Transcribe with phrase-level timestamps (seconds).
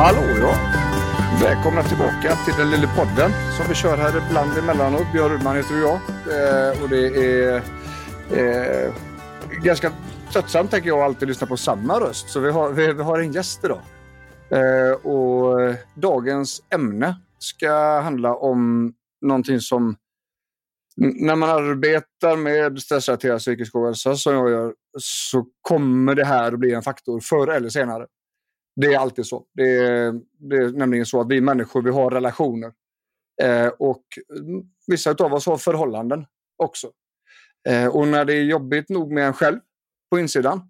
[0.00, 0.54] Hallå ja!
[1.42, 5.12] Välkomna tillbaka till den lilla podden som vi kör här ibland emellanåt.
[5.12, 5.94] Björn Rudman heter jag.
[5.94, 7.56] Eh, och det är
[8.30, 8.94] eh,
[9.62, 9.92] ganska
[10.32, 12.30] tröttsamt tänker jag att alltid lyssna på samma röst.
[12.30, 13.80] Så vi har, vi, vi har en gäst idag.
[14.50, 19.96] Eh, och dagens ämne ska handla om någonting som
[20.96, 26.58] när man arbetar med stressrelaterad psykisk ohälsa som jag gör så kommer det här att
[26.58, 28.06] bli en faktor förr eller senare.
[28.80, 29.44] Det är alltid så.
[29.54, 32.72] Det är, det är nämligen så att vi människor vi har relationer.
[33.42, 34.04] Eh, och
[34.86, 36.26] vissa av oss har förhållanden
[36.62, 36.90] också.
[37.68, 39.58] Eh, och när det är jobbigt nog med en själv
[40.10, 40.60] på insidan,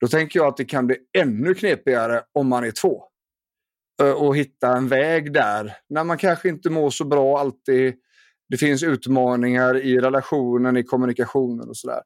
[0.00, 3.04] då tänker jag att det kan bli ännu knepigare om man är två.
[4.02, 7.94] Eh, och hitta en väg där, när man kanske inte mår så bra alltid.
[8.48, 12.02] Det finns utmaningar i relationen, i kommunikationen och sådär.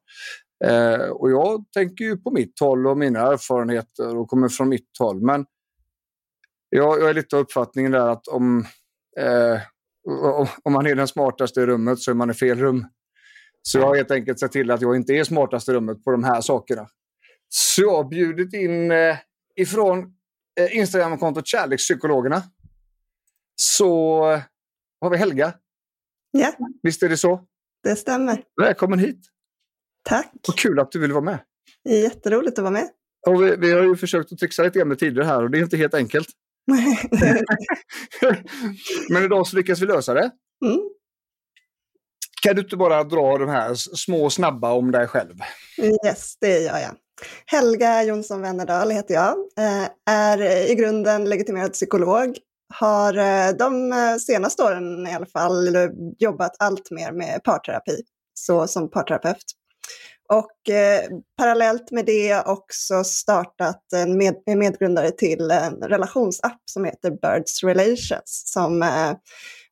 [0.65, 4.97] Eh, och jag tänker ju på mitt håll och mina erfarenheter och kommer från mitt
[4.99, 5.21] håll.
[5.21, 5.45] Men
[6.69, 8.65] jag, jag är lite av uppfattningen där att om,
[9.19, 9.59] eh,
[10.63, 12.87] om man är den smartaste i rummet så är man i fel rum.
[13.61, 16.11] Så jag har helt enkelt sett till att jag inte är smartast i rummet på
[16.11, 16.87] de här sakerna.
[17.49, 19.17] Så jag har bjudit in eh,
[19.55, 19.99] ifrån
[20.59, 22.43] eh, Instagramkontot Kärlekspsykologerna.
[23.55, 24.41] Så eh,
[25.01, 25.53] har vi Helga.
[26.31, 27.47] Ja, Visst är det så?
[27.83, 28.43] det stämmer.
[28.61, 29.19] Välkommen hit.
[30.07, 30.31] Tack.
[30.47, 31.39] Vad kul att du vill vara med.
[31.89, 32.89] Jätteroligt att vara med.
[33.27, 35.57] Och vi, vi har ju försökt att trixa lite grann med tider här och det
[35.57, 36.27] är inte helt enkelt.
[39.09, 40.31] Men idag så lyckas vi lösa det.
[40.65, 40.79] mm.
[42.41, 45.33] Kan du inte bara dra de här små snabba om dig själv?
[46.05, 46.91] Yes, det gör jag.
[47.45, 49.37] Helga Jonsson Wennerdal heter jag.
[49.57, 52.37] Eh, Är i grunden legitimerad psykolog.
[52.73, 55.75] Har eh, de senaste åren i alla fall
[56.19, 58.01] jobbat allt mer med parterapi.
[58.33, 59.43] Så som parterapeut.
[60.29, 61.03] Och eh,
[61.37, 68.43] parallellt med det också startat en med, medgrundare till en relationsapp som heter Birds Relations.
[68.45, 69.13] Som eh,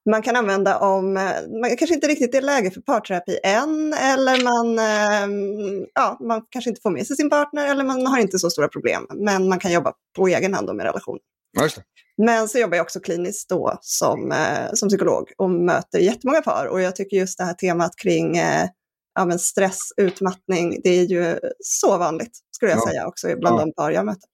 [0.10, 4.44] man kan använda om eh, man kanske inte riktigt är läge för parterapi än, eller
[4.44, 8.40] man, eh, ja, man kanske inte får med sig sin partner, eller man har inte
[8.40, 11.18] så stora problem, men man kan jobba på egen hand med relation.
[11.58, 11.84] Ja, just det.
[12.18, 16.66] Men så jobbar jag också kliniskt då som, eh, som psykolog och möter jättemånga par.
[16.66, 18.68] Och jag tycker just det här temat kring eh,
[19.16, 22.88] ja, men stress, utmattning, det är ju så vanligt, skulle jag Ja.
[22.90, 23.66] säga också, bland Ja.
[23.66, 24.30] de par jag möter.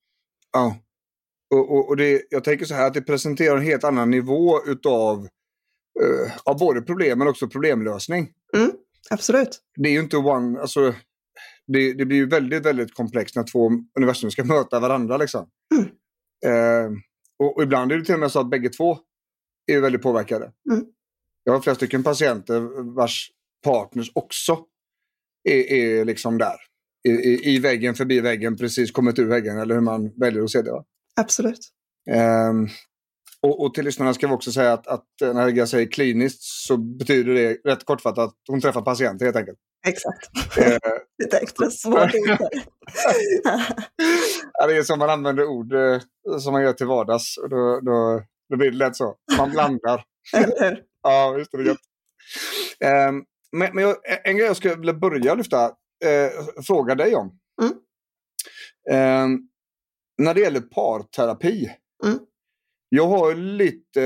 [0.52, 0.76] Ja.
[1.54, 4.64] Och, och, och det, jag tänker så här att det presenterar en helt annan nivå
[4.66, 5.18] utav
[6.02, 8.28] uh, av både problem men också problemlösning.
[9.10, 9.60] Absolut.
[9.76, 10.94] Det är ju inte one, alltså
[11.66, 15.48] det, det blir ju väldigt, väldigt komplext när två universum ska möta varandra liksom.
[15.74, 15.88] Mm.
[16.46, 16.90] Eh,
[17.38, 18.98] och, och ibland är det till och med så att bägge två
[19.66, 20.52] är väldigt påverkade.
[20.70, 20.84] Mm.
[21.44, 22.60] Jag har flera stycken patienter
[22.94, 23.30] vars
[23.64, 24.58] partners också
[25.44, 26.56] är, är liksom där.
[27.08, 30.50] I, i, I väggen, förbi väggen, precis kommit ur väggen eller hur man väljer att
[30.50, 30.72] se det.
[30.72, 30.84] Va?
[31.16, 31.60] Absolut.
[32.10, 32.68] Ehm,
[33.42, 36.76] och, och till lyssnarna ska vi också säga att, att när Helga säger kliniskt så
[36.76, 39.58] betyder det rätt kortfattat att hon träffar patienter helt enkelt.
[39.86, 40.58] Exakt.
[40.58, 40.78] Eh,
[41.22, 42.10] Lite extra svårt.
[44.52, 46.00] ja, det är som man använder ord eh,
[46.38, 47.38] som man gör till vardags.
[47.38, 49.16] Och då, då, då blir det lätt så.
[49.38, 50.04] Man blandar.
[50.36, 50.82] Eller hur?
[51.02, 51.58] Ja, just det.
[51.58, 51.78] det är gött.
[52.84, 53.24] Ehm,
[53.56, 55.64] men men jag, en grej jag skulle vilja börja lyfta,
[56.04, 57.38] eh, fråga dig om.
[57.62, 57.74] Mm.
[58.90, 59.48] Ehm,
[60.22, 61.70] när det gäller parterapi.
[62.04, 62.18] Mm.
[62.88, 64.02] Jag har lite,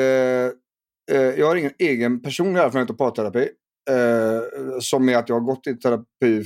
[1.12, 3.48] eh, jag har ingen egen personlig erfarenhet av parterapi.
[3.90, 4.40] Eh,
[4.80, 6.44] som är att jag har gått i terapi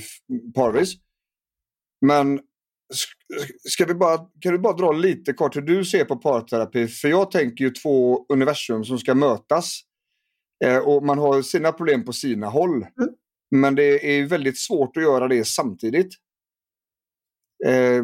[0.55, 0.93] parvis.
[2.05, 6.15] Men sk- ska vi bara, kan du bara dra lite kort hur du ser på
[6.15, 6.87] parterapi?
[6.87, 9.81] För jag tänker ju två universum som ska mötas.
[10.63, 12.75] Eh, och man har sina problem på sina håll.
[12.75, 13.09] Mm.
[13.51, 16.13] Men det är väldigt svårt att göra det samtidigt.
[17.65, 18.03] Eh,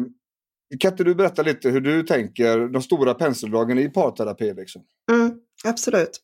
[0.80, 4.54] kan inte du berätta lite hur du tänker de stora penseldragen i parterapi?
[4.54, 4.82] Liksom?
[5.12, 6.20] Mm, absolut.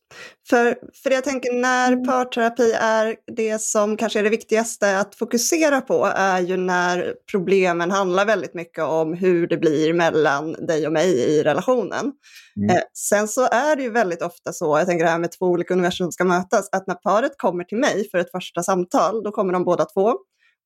[0.49, 5.81] För, för jag tänker när parterapi är det som kanske är det viktigaste att fokusera
[5.81, 10.93] på är ju när problemen handlar väldigt mycket om hur det blir mellan dig och
[10.93, 12.11] mig i relationen.
[12.57, 12.75] Mm.
[12.75, 15.45] Eh, sen så är det ju väldigt ofta så, jag tänker det här med två
[15.45, 19.31] olika universum ska mötas, att när paret kommer till mig för ett första samtal, då
[19.31, 20.13] kommer de båda två.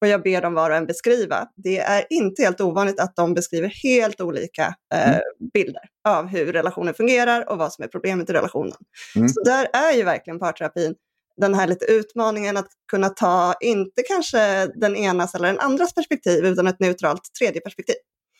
[0.01, 1.47] Och jag ber dem var och en beskriva.
[1.55, 5.21] Det är inte helt ovanligt att de beskriver helt olika eh, mm.
[5.53, 8.77] bilder av hur relationen fungerar och vad som är problemet i relationen.
[9.15, 9.29] Mm.
[9.29, 10.95] Så där är ju verkligen parterapin
[11.39, 16.45] den här lite utmaningen att kunna ta, inte kanske den enas eller den andras perspektiv,
[16.45, 17.95] utan ett neutralt tredje perspektiv.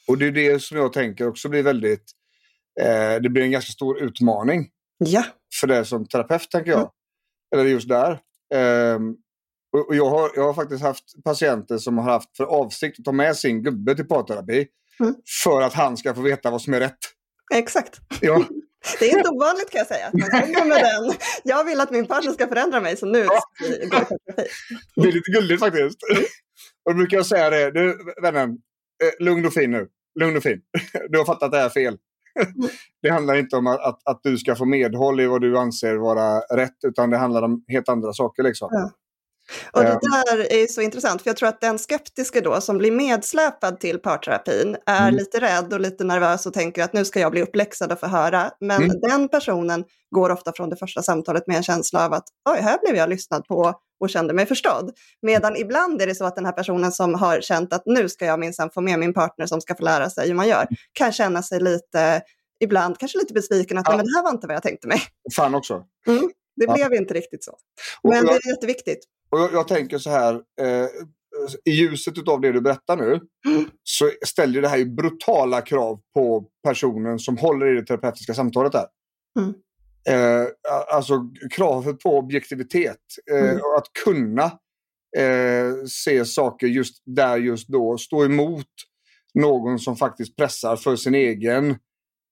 [0.08, 2.12] Och det är det som jag tänker också blir väldigt,
[2.82, 4.68] eh, det blir en ganska stor utmaning.
[4.98, 5.24] Ja.
[5.60, 6.80] För det som terapeut tänker jag.
[6.80, 6.92] Mm.
[7.56, 8.12] Eller just där.
[8.54, 9.00] Eh,
[9.72, 13.12] och jag har, jag har faktiskt haft patienter som har haft för avsikt att ta
[13.12, 14.68] med sin gubbe till parterapi.
[15.00, 15.16] Mm.
[15.44, 16.98] För att han ska få veta vad som är rätt.
[17.54, 18.00] Exakt.
[18.22, 18.46] Ja.
[19.00, 20.10] Det är inte ovanligt kan jag säga.
[20.60, 21.18] man med den.
[21.44, 24.16] Jag vill att min partner ska förändra mig så nu ska vi gå i terapi.
[24.96, 25.98] Det är lite gulligt faktiskt.
[26.86, 27.72] Och då brukar jag säga det.
[27.72, 29.88] Du vännen, eh, lugn och fin nu.
[30.20, 30.62] Lugn och fin.
[31.10, 31.98] Du har fattat det här fel.
[33.02, 35.96] Det handlar inte om att, att, att, du ska få medhåll i vad du anser
[35.96, 38.44] vara rätt, utan det handlar om helt andra saker.
[38.44, 38.70] Liksom.
[38.72, 38.92] Ja.
[39.72, 42.92] Och det där är så intressant, för jag tror att den skeptiske då som blir
[42.92, 45.16] medsläpad till parterapin är mm.
[45.16, 48.08] lite rädd och lite nervös och tänker att nu ska jag bli uppläxad och få
[48.08, 48.52] höra.
[48.60, 49.00] Men mm.
[49.02, 49.84] den personen
[50.16, 53.10] går ofta från det första samtalet med en känsla av att oj, här blev jag
[53.10, 54.92] lyssnad på och kände mig förstådd.
[55.22, 58.26] Medan ibland är det så att den här personen som har känt att nu ska
[58.26, 61.12] jag minsann få med min partner som ska få lära sig hur man gör, kan
[61.12, 62.22] känna sig lite,
[62.60, 63.98] ibland kanske lite besviken att ja.
[63.98, 65.02] men det här var inte vad jag tänkte mig.
[65.36, 65.84] Fan också.
[66.08, 66.74] Mm, det ja.
[66.74, 67.58] blev inte riktigt så.
[68.04, 69.06] Men det är jätteviktigt.
[69.30, 70.88] Och jag, jag tänker så här, eh,
[71.66, 73.70] i ljuset av det du berättar nu mm.
[73.84, 78.72] så ställer det här ju brutala krav på personen som håller i det terapeutiska samtalet
[78.72, 78.86] där.
[79.40, 79.54] Mm.
[80.10, 80.48] Eh,
[80.94, 83.00] alltså kravet på objektivitet.
[83.32, 83.58] Eh, mm.
[83.78, 84.44] Att kunna
[85.18, 87.98] eh, se saker just där, just då.
[87.98, 88.68] Stå emot
[89.34, 91.70] någon som faktiskt pressar för sin egen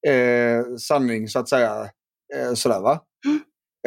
[0.08, 1.90] eh, sanning, så att säga.
[2.36, 3.02] Eh, sådär, va?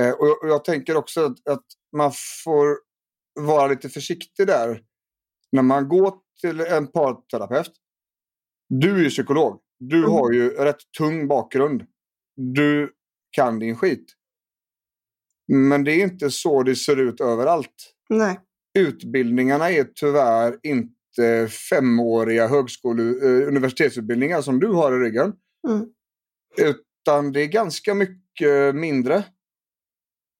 [0.00, 1.64] Eh, och, jag, och, jag, tänker också att, att,
[1.96, 2.12] man
[2.44, 2.76] får
[3.34, 4.82] vara lite försiktig där.
[5.52, 7.72] När man går till en parterapeut.
[8.68, 9.60] Du är ju psykolog.
[9.78, 10.10] Du mm.
[10.10, 11.82] har ju rätt tung bakgrund.
[12.36, 12.92] Du
[13.30, 14.04] kan din skit.
[15.52, 17.94] Men det är inte så det ser ut överallt.
[18.08, 18.40] Nej.
[18.78, 25.32] Utbildningarna är tyvärr inte femåriga högskole eh, universitetsutbildningar som du har i ryggen.
[25.68, 25.86] Mm.
[26.58, 29.24] Utan det är ganska mycket mindre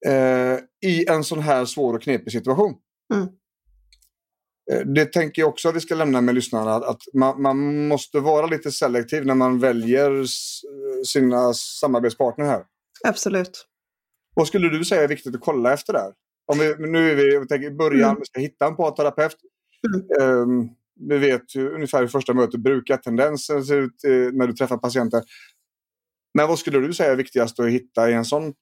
[0.05, 2.75] eh, i en sån här svår och knepig situation.
[3.11, 3.27] Mm.
[4.71, 6.75] Eh, det tänker jag också att vi ska lämna med lyssnarna.
[6.75, 10.25] Att man, man, måste vara lite selektiv när man väljer
[11.05, 12.63] sina samarbetspartner här.
[13.07, 13.67] Absolut.
[14.35, 16.13] Vad skulle du säga är viktigt att kolla efter där?
[16.51, 18.19] Om vi, nu är vi tänker, i början, mm.
[18.19, 19.35] vi ska hitta en parterapeut.
[19.87, 20.29] Mm.
[20.29, 20.69] Um,
[21.09, 24.77] vi vet ju ungefär hur första mötet brukar tendensen se ut eh, när du träffar
[24.77, 25.23] patienter.
[26.33, 28.53] Men vad skulle du säga är viktigast att hitta i en sån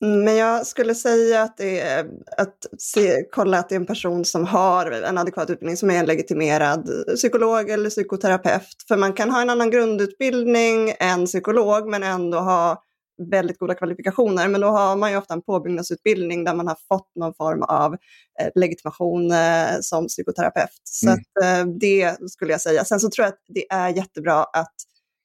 [0.00, 2.06] men jag skulle säga att det är
[2.36, 5.98] att se, kolla att det är en person som har en adekvat utbildning, som är
[5.98, 8.84] en legitimerad psykolog eller psykoterapeut.
[8.88, 12.82] För man kan ha en annan grundutbildning än psykolog, men ändå ha
[13.30, 14.48] väldigt goda kvalifikationer.
[14.48, 17.94] Men då har man ju ofta en påbyggnadsutbildning där man har fått någon form av
[18.40, 20.80] eh, legitimation eh, som psykoterapeut.
[20.84, 21.18] Så mm.
[21.18, 22.84] att, eh, det skulle jag säga.
[22.84, 24.74] Sen så tror jag att det är jättebra att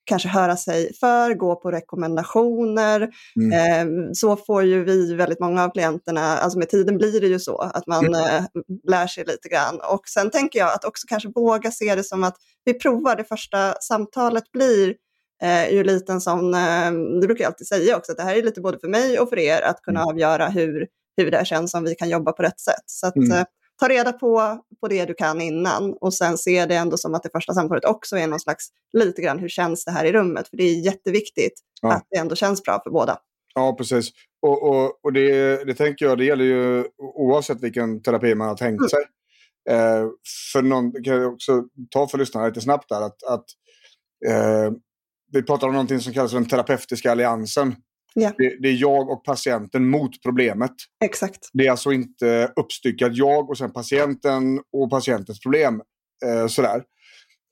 [0.06, 3.10] kanske höra sig för, gå på rekommendationer.
[3.36, 3.52] Mm.
[3.52, 7.40] Eh, så får ju vi väldigt många av klienterna, alltså med tiden blir det ju
[7.40, 8.22] så att man mm.
[8.22, 8.44] eh,
[8.90, 9.80] lär sig lite grann.
[9.92, 13.24] Och sen tänker jag att också kanske våga se det som att vi provar, det
[13.24, 14.96] första samtalet blir
[15.44, 16.92] eh, ju lite en sån, eh,
[17.22, 19.30] det brukar jag alltid säga också, att det här är lite både för mig och
[19.30, 20.10] för er att kunna mm.
[20.10, 22.84] avgöra hur, hur det känns om vi kan jobba på rätt sätt.
[22.86, 23.32] Så att, mm.
[23.32, 23.46] eh,
[23.84, 27.24] ta reda på, på det du kan innan och sen se det ändå som att
[27.24, 30.48] det första samtalet också är någon slags, lite grann, hur känns det här i rummet?
[30.48, 31.94] För det är jätteviktigt ja.
[31.94, 33.18] att det ändå känns bra för båda.
[33.56, 34.10] Ja, precis.
[34.42, 38.56] Och, och, och det, det tänker jag, det gäller ju oavsett vilken terapi man har
[38.56, 38.90] tänkt mm.
[38.90, 39.04] sig.
[39.70, 40.08] Eh,
[40.54, 43.46] för någon, kan jag också ta för lyssnarna lite snabbt där, att, att
[44.28, 44.72] eh,
[45.32, 47.76] vi pratar om någonting som kallas för den terapeutiska alliansen.
[48.14, 48.32] Ja.
[48.38, 50.74] Det, det, är jag och patienten mot problemet.
[51.04, 51.50] Exakt.
[51.54, 55.82] Det är alltså inte uppstyckat jag och sen patienten och patientens problem.
[56.26, 56.84] Eh, sådär.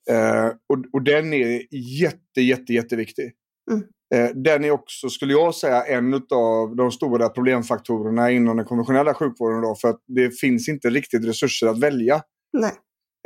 [0.10, 1.62] Eh, och, och den är
[2.02, 3.32] jätte, jätte, jätteviktig.
[3.72, 3.84] Mm.
[4.16, 9.14] Eh, den är också, skulle jag säga, en av de stora problemfaktorerna inom den konventionella
[9.14, 9.62] sjukvården.
[9.62, 12.22] Då, för att det finns inte riktigt resurser att välja.
[12.54, 12.72] Nej.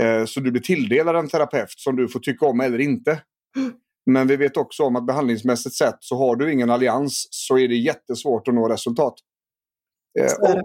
[0.01, 3.21] Eh, så du blir tilldelad en terapeut som du får tycka om eller inte.
[3.57, 3.73] Mm.
[4.05, 7.67] Men vi vet också om att behandlingsmässigt sett så har du ingen allians så är
[7.67, 9.13] det jättesvårt att nå resultat.
[10.19, 10.61] Eh, och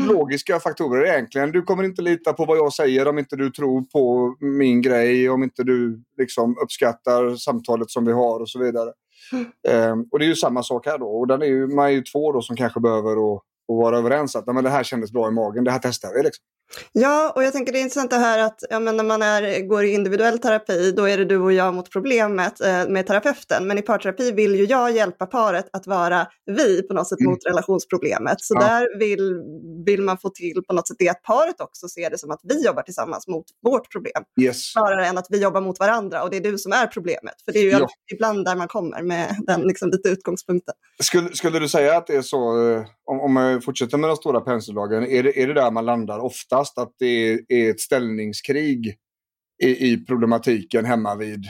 [0.00, 1.52] logiska faktorer egentligen.
[1.52, 5.30] Du kommer inte lita på vad jag säger om inte du tror på min grej,
[5.30, 8.92] om inte du liksom uppskattar samtalet som vi har och så vidare.
[9.68, 11.06] Eh, och det är ju samma sak här då.
[11.06, 13.98] Och den är ju, man är ju två då som kanske behöver och, och vara
[13.98, 16.22] överens att men det här kändes bra i magen, det här testar vi.
[16.22, 16.44] Liksom.
[16.92, 19.60] Ja, och jag tänker det är intressant det här att ja, men när man är,
[19.68, 23.66] går i individuell terapi, då är det du och jag mot problemet eh, med terapeuten.
[23.66, 27.30] Men i parterapi vill ju jag hjälpa paret att vara vi på något sätt Mm.
[27.30, 28.36] mot relationsproblemet.
[28.40, 28.60] Så Ja.
[28.60, 29.42] där vill,
[29.86, 32.40] vill man få till på något sätt det att paret också ser det som att
[32.42, 34.22] vi jobbar tillsammans mot vårt problem.
[34.40, 34.72] Yes.
[34.72, 37.34] Snarare än att vi jobbar mot varandra och det är du som är problemet.
[37.44, 37.88] För det är ju Ja.
[38.12, 40.74] ibland där man kommer med den liksom, lite utgångspunkten.
[41.02, 44.16] Skulle, skulle du säga att det är så, eh, om, om jag fortsätter med de
[44.16, 46.24] stora penseldragen, är det, är det där man landar
[46.62, 46.78] oftast?
[46.78, 48.96] Att det är, ett ställningskrig
[49.62, 51.44] i, i problematiken hemma vid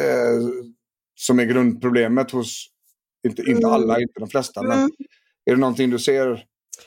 [0.00, 0.48] eh,
[1.14, 2.66] som är grundproblemet hos,
[3.28, 3.70] inte, inte Mm.
[3.70, 4.90] alla, inte de flesta, men Mm.
[5.50, 6.44] är det någonting du ser?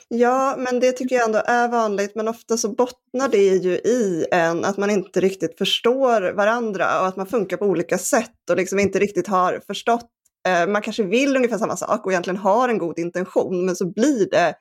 [0.08, 2.14] Ja, men det tycker jag ändå är vanligt.
[2.14, 7.06] Men ofta så bottnar det ju i en att man inte riktigt förstår varandra och
[7.06, 10.08] att man funkar på olika sätt och liksom inte riktigt har förstått.
[10.48, 13.92] Eh, man kanske vill ungefär samma sak och egentligen har en god intention, men så
[13.92, 14.54] blir det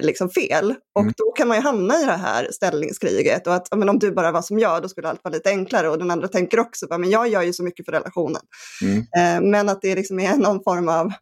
[0.00, 0.74] liksom fel.
[0.94, 1.14] Och Mm.
[1.16, 4.32] då kan man ju hamna i det här ställningskriget och att men om du bara
[4.32, 5.88] var som jag, då skulle allt vara lite enklare.
[5.90, 8.42] Och den andra tänker också, "Ja, men jag gör ju så mycket för relationen.
[8.82, 8.98] Mm.
[8.98, 11.12] Eh, men att det liksom är någon form av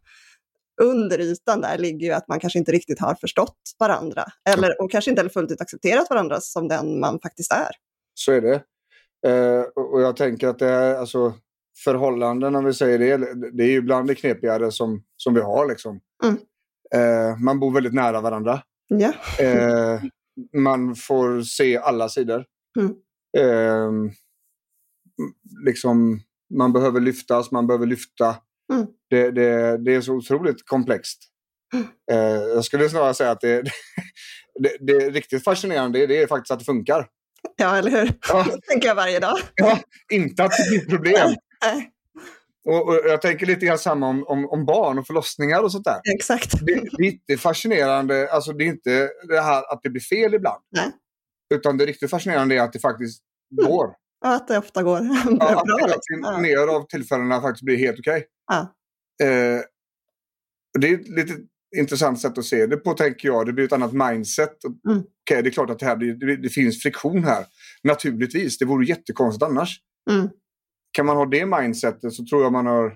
[0.81, 4.25] under ytan där ligger ju att man kanske inte riktigt har förstått varandra.
[4.49, 7.69] Eller, och kanske inte heller fullt ut accepterat varandra som den man faktiskt är.
[8.13, 8.61] Så är det.
[9.27, 11.33] Eh, och och jag tänker att det är alltså
[11.83, 13.17] förhållanden, om vi säger det,
[13.57, 15.67] det är ju bland det knepigare som, som vi har.
[15.69, 15.99] Liksom.
[16.23, 16.37] Mm.
[16.95, 18.61] Eh, man bor väldigt nära varandra.
[18.87, 19.13] Ja.
[19.45, 20.01] Eh,
[20.57, 22.45] man får se alla sidor.
[22.79, 22.91] Mm.
[23.37, 24.11] Eh,
[25.65, 26.19] liksom,
[26.53, 28.35] man behöver lyftas, man behöver lyfta.
[28.73, 28.87] Mm.
[29.09, 31.19] Det, det, det är så otroligt komplext.
[32.11, 33.61] Eh, jag skulle snarare säga att det,
[34.59, 37.07] det, det är riktigt fascinerande det är faktiskt att det funkar.
[37.55, 38.13] ja, eller hur?
[38.29, 38.43] Ja.
[38.43, 39.37] Det tänker jag varje dag.
[39.55, 39.79] Ja,
[40.13, 41.35] inte att det blir problem.
[41.65, 41.91] Nej,
[42.65, 45.85] Och, och jag tänker lite grann samma om, om, om barn och förlossningar och sånt
[45.85, 46.01] där.
[46.15, 46.51] exakt.
[46.65, 50.33] Det, det är inte fascinerande, alltså det är inte det här att det blir fel
[50.33, 50.63] ibland.
[50.71, 50.91] Nej.
[51.55, 53.21] Utan det riktigt fascinerande är att det faktiskt
[53.59, 53.71] Mm.
[53.71, 53.85] går.
[54.25, 54.99] Och att det ofta går
[55.39, 55.85] Ja, bra.
[55.85, 56.21] att, liksom.
[56.23, 56.37] Ja.
[56.39, 58.25] mer av tillfällena faktiskt blir helt okej.
[58.47, 58.59] Ja.
[59.25, 59.61] Eh,
[60.79, 61.33] det är ett lite
[61.77, 63.45] intressant sätt att se det på, tänker jag.
[63.45, 64.63] Det blir ett annat mindset.
[64.89, 64.97] Mm.
[64.99, 67.45] Okej, det är klart att det, här blir, det, det finns friktion här.
[67.83, 69.79] Naturligtvis, det vore jättekonstigt annars.
[70.11, 70.29] Mm.
[70.95, 72.93] Kan man ha det mindsetet så tror jag man har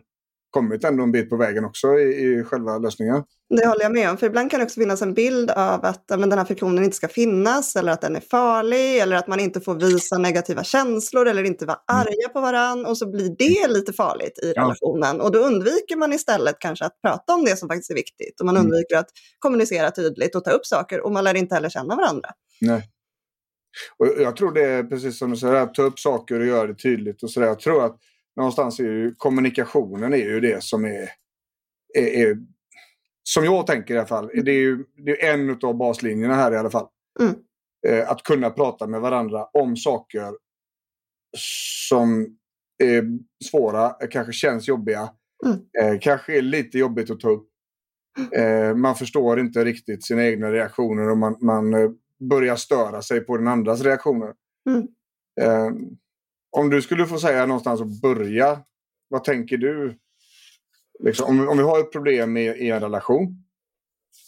[0.52, 2.04] kommit ändå en bit på vägen också i,
[2.40, 3.24] i själva lösningen.
[3.58, 4.18] Det håller jag med om.
[4.18, 6.96] För ibland kan det också finnas en bild av att men den här friktionen inte
[6.98, 11.28] ska finnas eller att den är farlig eller att man inte får visa negativa känslor
[11.28, 14.62] eller inte vara arga på varann och så blir det lite farligt i Ja.
[14.62, 15.22] relationen.
[15.22, 18.46] Och då undviker man istället kanske att prata om det som faktiskt är viktigt och
[18.46, 18.66] man Mm.
[18.66, 22.30] undviker att kommunicera tydligt och ta upp saker och man lär inte heller känna varandra.
[22.62, 22.90] Nej.
[23.98, 26.68] Och jag tror det är precis som du säger, att ta upp saker och göra
[26.68, 27.24] det tydligt.
[27.24, 27.48] och så där.
[27.48, 27.98] Jag tror att
[28.36, 31.10] någonstans är ju kommunikationen är ju det som är,
[31.94, 32.38] är, är
[33.24, 34.30] som jag tänker i alla fall.
[34.44, 36.88] Det är ju det är en av baslinjerna här i alla fall.
[37.20, 37.36] Mm.
[37.88, 40.34] Eh, att kunna prata med varandra om saker
[41.90, 42.38] som
[42.84, 43.04] är
[43.52, 45.10] svåra, kanske känns jobbiga.
[45.46, 45.60] Mm.
[45.82, 47.50] Eh, kanske är lite jobbigt att ta upp.
[48.32, 53.22] Eh, man förstår inte riktigt sina egna reaktioner och man, man eh, börjar störa sig
[53.22, 54.34] på den andras reaktioner.
[54.70, 54.88] Mm.
[55.42, 55.72] Eh,
[56.52, 58.62] om du skulle få säga någonstans att börja,
[59.08, 59.98] vad tänker du?
[61.04, 63.44] Liksom, om, om vi har ett problem i, i en relation.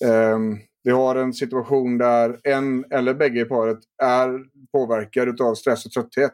[0.05, 0.39] Eh,
[0.83, 5.91] vi har en situation där en eller bägge i paret är påverkade av stress och
[5.91, 6.33] trötthet.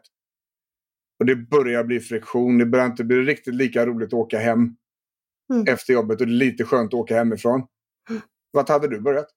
[1.19, 2.57] Och det börjar bli friktion.
[2.57, 4.75] Det börjar inte bli riktigt lika roligt att åka hem
[5.53, 5.73] Mm.
[5.73, 7.67] efter jobbet och det är lite skönt att åka hemifrån.
[8.51, 9.27] Vart hade du börjat?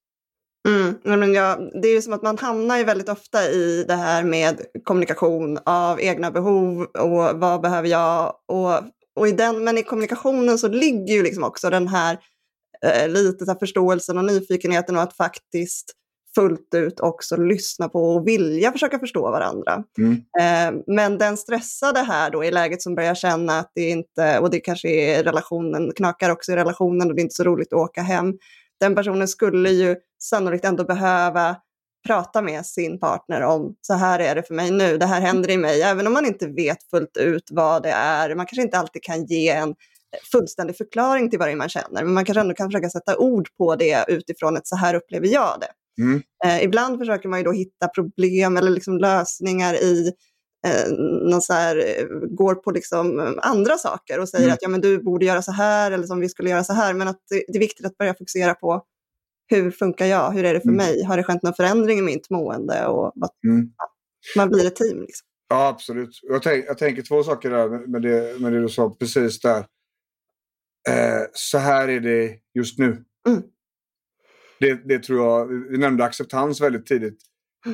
[0.68, 0.94] Mm.
[1.20, 4.24] Men jag, det är ju som att man hamnar ju väldigt ofta i det här
[4.24, 8.34] med kommunikation av egna behov och vad behöver jag.
[8.48, 8.72] Och,
[9.16, 12.18] och i den, men i kommunikationen så ligger ju liksom också den här
[12.86, 15.94] eh, lite så här förståelsen och nyfikenheten och att faktiskt
[16.34, 19.84] fullt ut också lyssna på och vilja försöka förstå varandra.
[19.98, 20.12] Mm.
[20.40, 24.50] Eh, men den stressade här då i läget som börjar känna att det inte, och
[24.50, 27.78] det kanske är relationen, knakar också i relationen och det är inte så roligt att
[27.78, 28.34] åka hem.
[28.80, 31.56] Den personen skulle ju sannolikt ändå behöva
[32.06, 35.50] prata med sin partner om så här är det för mig nu, det här händer
[35.50, 38.34] i mig, även om man inte vet fullt ut vad det är.
[38.34, 39.74] Man kanske inte alltid kan ge en
[40.32, 43.18] fullständig förklaring till vad det är man känner, men man kanske ändå kan försöka sätta
[43.18, 46.02] ord på det utifrån ett så här upplever jag det.
[46.02, 46.22] Mm.
[46.44, 50.12] Eh, ibland försöker man ju då hitta problem eller liksom lösningar i
[50.66, 50.92] eh,
[51.30, 54.54] någon så här, eh, går på liksom eh, andra saker och säger Mm.
[54.54, 56.94] att ja, men du borde göra så här eller som vi skulle göra så här.
[56.94, 58.84] Men att det, det är viktigt att börja fokusera på
[59.46, 60.30] hur funkar jag?
[60.30, 60.76] Hur är det för Mm.
[60.76, 61.04] mig?
[61.04, 62.86] Har det skett någon förändring i mitt mående?
[62.86, 63.70] Och vad, Mm.
[64.36, 65.00] man blir ett team.
[65.00, 65.26] Liksom.
[65.48, 66.10] Ja, absolut.
[66.22, 69.40] Jag, tänk, jag tänker två saker där med- med det, med det du sa precis
[69.40, 69.58] där.
[70.88, 73.04] Eh, så här är det just nu.
[73.28, 73.42] Mm.
[74.60, 77.18] Det, det tror jag, vi nämnde acceptans väldigt tidigt.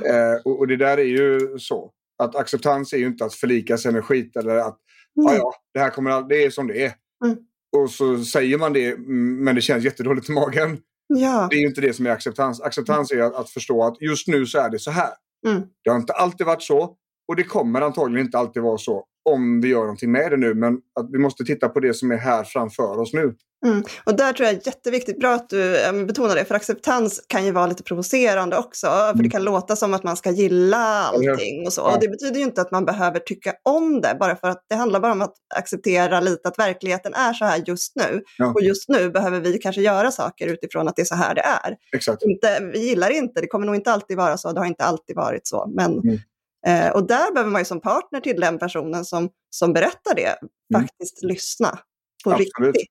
[0.04, 1.92] Eh, och, och, det där är ju så.
[2.18, 4.78] Att acceptans är ju inte att förlika sig med skit eller att
[5.20, 5.36] mm.
[5.36, 6.92] ja, det här kommer det är som det är.
[7.24, 7.36] Mm.
[7.76, 10.78] Och så säger man det men det känns jättedåligt i magen.
[11.06, 11.46] Ja.
[11.50, 12.60] Det är ju inte det som är acceptans.
[12.60, 15.10] Acceptans är att, att förstå att just nu så är det så här.
[15.46, 15.62] Mm.
[15.84, 16.96] Det har inte alltid varit så
[17.28, 20.54] och det kommer antagligen inte alltid vara så om vi gör någonting med det nu.
[20.54, 23.34] Men att vi måste titta på det som är här framför oss nu.
[23.66, 23.82] Mm.
[24.04, 25.72] Och där tror jag är jätteviktigt, bra att du
[26.06, 28.86] betonar det, för acceptans kan ju vara lite provocerande också.
[28.86, 29.22] För mm.
[29.22, 31.82] det kan låta som att man ska gilla allting och så.
[31.82, 34.74] Och det betyder ju inte att man behöver tycka om det, bara för att det
[34.74, 38.22] handlar bara om att acceptera lite att verkligheten är så här just nu.
[38.38, 38.52] Ja.
[38.52, 41.40] Och just nu behöver vi kanske göra saker utifrån att det är så här det
[41.40, 41.76] är.
[41.92, 42.22] Exakt.
[42.22, 45.16] Inte, vi gillar inte, det kommer nog inte alltid vara så, det har inte alltid
[45.16, 45.72] varit så.
[45.76, 46.18] Men mm.
[46.66, 50.26] Eh, och där behöver man ju som partner till den personen som, som berättar det
[50.26, 50.82] mm.
[50.82, 51.32] faktiskt mm.
[51.32, 51.78] lyssna
[52.24, 52.76] på Absolut.
[52.76, 52.90] riktigt.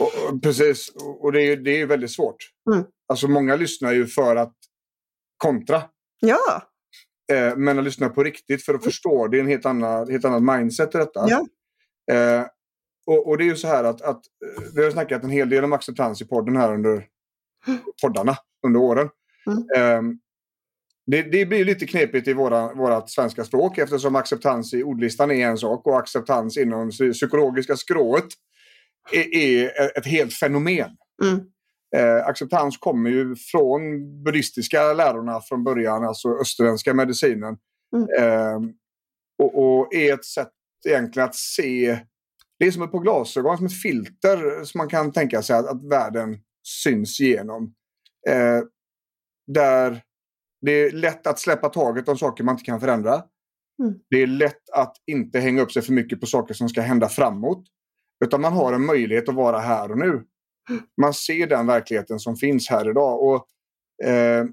[0.00, 2.36] Och, och, precis, och det är, det är väldigt svårt.
[2.72, 2.84] Mm.
[3.08, 4.54] Alltså många lyssnar ju för att
[5.36, 5.82] kontra.
[6.20, 6.62] Ja.
[7.32, 8.90] Eh, men att lyssna på riktigt för att mm.
[8.90, 11.26] förstå, det är en helt annan, helt annat mindset i detta.
[11.28, 11.46] Ja.
[12.14, 12.46] Eh,
[13.06, 15.48] och, och, det är ju så här att, att eh, vi har snackat en hel
[15.48, 17.06] del om acceptans i podden här under
[18.02, 18.36] poddarna
[18.66, 19.08] under åren.
[19.46, 19.64] Mm.
[19.76, 20.16] Eh,
[21.06, 25.46] det, det, blir lite knepigt i våra, vårat svenska språk eftersom acceptans i ordlistan är
[25.46, 28.26] en sak och acceptans inom psykologiska skrået
[29.12, 30.90] är, är ett helt fenomen.
[31.22, 31.40] Mm.
[31.96, 33.82] Eh, acceptans kommer ju från
[34.24, 37.56] buddhistiska lärorna från början, alltså österländska medicinen.
[37.96, 38.08] Mm.
[38.18, 38.70] Eh,
[39.38, 40.52] och, och, är ett sätt
[40.88, 41.98] egentligen att se,
[42.58, 45.66] det är som ett par glasögon, som ett filter som man kan tänka sig att,
[45.66, 46.38] att världen
[46.82, 47.74] syns genom.
[48.28, 48.60] Eh,
[49.46, 50.02] där
[50.60, 53.14] det är lätt att släppa taget om saker man inte kan förändra.
[53.82, 53.94] Mm.
[54.10, 57.08] Det är lätt att inte hänga upp sig för mycket på saker som ska hända
[57.08, 57.64] framåt.
[58.24, 60.24] Utan man har en möjlighet att vara här och nu.
[61.00, 63.22] Man ser den verkligheten som finns här idag.
[63.22, 63.46] Och,
[64.08, 64.44] eh,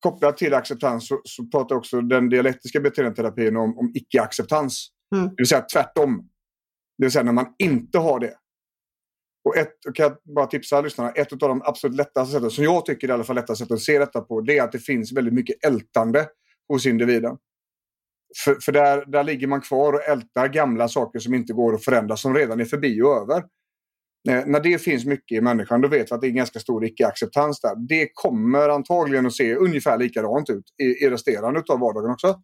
[0.00, 4.88] kopplat till acceptans så, så pratar också den dialektiska beteendeterapin om, om icke-acceptans.
[5.14, 5.28] Mm.
[5.28, 6.28] Det vill säga tvärtom.
[6.98, 8.34] Det vill säga när man inte har det.
[9.48, 12.86] Och ett, kan jag bara tipsa lyssnarna, ett av de absolut lättaste sätten, som jag
[12.86, 14.78] tycker är i alla fall lättaste sättet att se detta på, det är att det
[14.78, 16.28] finns väldigt mycket ältande
[16.68, 17.36] hos individen.
[18.44, 21.84] För, för där, där ligger man kvar och ältar gamla saker som inte går att
[21.84, 23.38] förändra, som redan är förbi och över.
[24.28, 26.58] Eh, när det finns mycket i människan, då vet vi att det är en ganska
[26.58, 27.88] stor icke-acceptans där.
[27.88, 32.42] Det kommer antagligen att se ungefär likadant ut i, i resterande av vardagen också.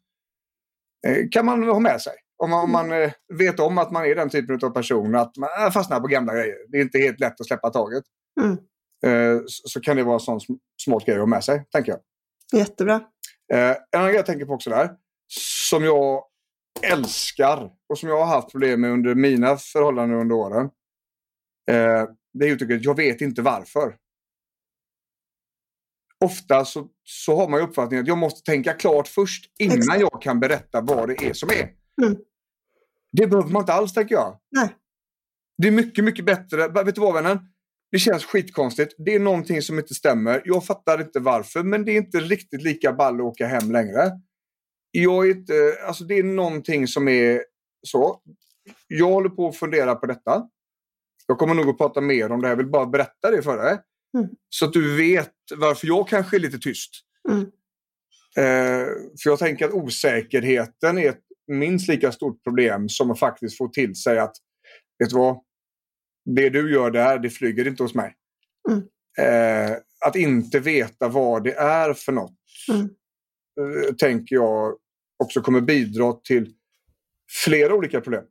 [1.06, 2.14] Eh, kan man ha med sig.
[2.36, 5.36] Om man, om man eh, vet om att man är den typen av person, att
[5.36, 6.56] man eh, fastnar på gamla grejer.
[6.68, 8.04] Det är inte helt lätt att släppa taget.
[8.40, 8.58] Mm.
[9.06, 10.40] Eh, så, så, kan det vara en sån
[10.82, 12.00] smart grej att ha med sig, tänker jag.
[12.60, 12.94] Jättebra.
[13.52, 14.90] Eh, en annan grej jag tänker på också där,
[15.70, 16.24] som jag
[16.82, 20.70] älskar och som jag har haft problem med under mina förhållanden under åren.
[21.70, 23.96] Eh, det är uttrycket jag vet inte varför.
[26.24, 30.00] Ofta så, så har man uppfattningen att jag måste tänka klart först innan Exakt.
[30.00, 31.83] jag kan berätta vad det är som är.
[32.02, 32.16] Mm.
[33.12, 34.38] Det behöver man inte alls tänker jag.
[34.50, 34.76] Nej.
[35.62, 36.68] Det är mycket, mycket bättre.
[36.68, 37.38] Vet du vad vännen?
[37.92, 38.94] Det känns skitkonstigt.
[38.98, 40.42] Det är någonting som inte stämmer.
[40.44, 44.10] Jag fattar inte varför, men det är inte riktigt lika ball att åka hem längre.
[44.90, 47.44] Jag är inte, alltså det är någonting som är
[47.86, 48.22] så.
[48.86, 50.48] Jag håller på att fundera på detta.
[51.26, 52.48] Jag kommer nog att prata mer om det.
[52.48, 53.78] Jag vill bara berätta det för dig.
[54.18, 54.28] Mm.
[54.48, 56.90] Så att du vet varför jag kanske är lite tyst.
[57.28, 57.40] Mm.
[58.36, 58.86] Eh,
[59.22, 63.68] för jag tänker att osäkerheten är ett minst lika stort problem som att faktiskt få
[63.68, 64.36] till sig att
[64.98, 65.40] vet du vad?
[66.24, 68.14] Det du gör där, det flyger inte hos mig.
[68.70, 68.82] Mm.
[69.18, 72.36] Eh, att inte veta vad det är för något
[72.68, 72.90] mm.
[73.60, 74.74] eh, tänker jag
[75.18, 76.52] också kommer bidra till
[77.44, 78.24] flera olika problem.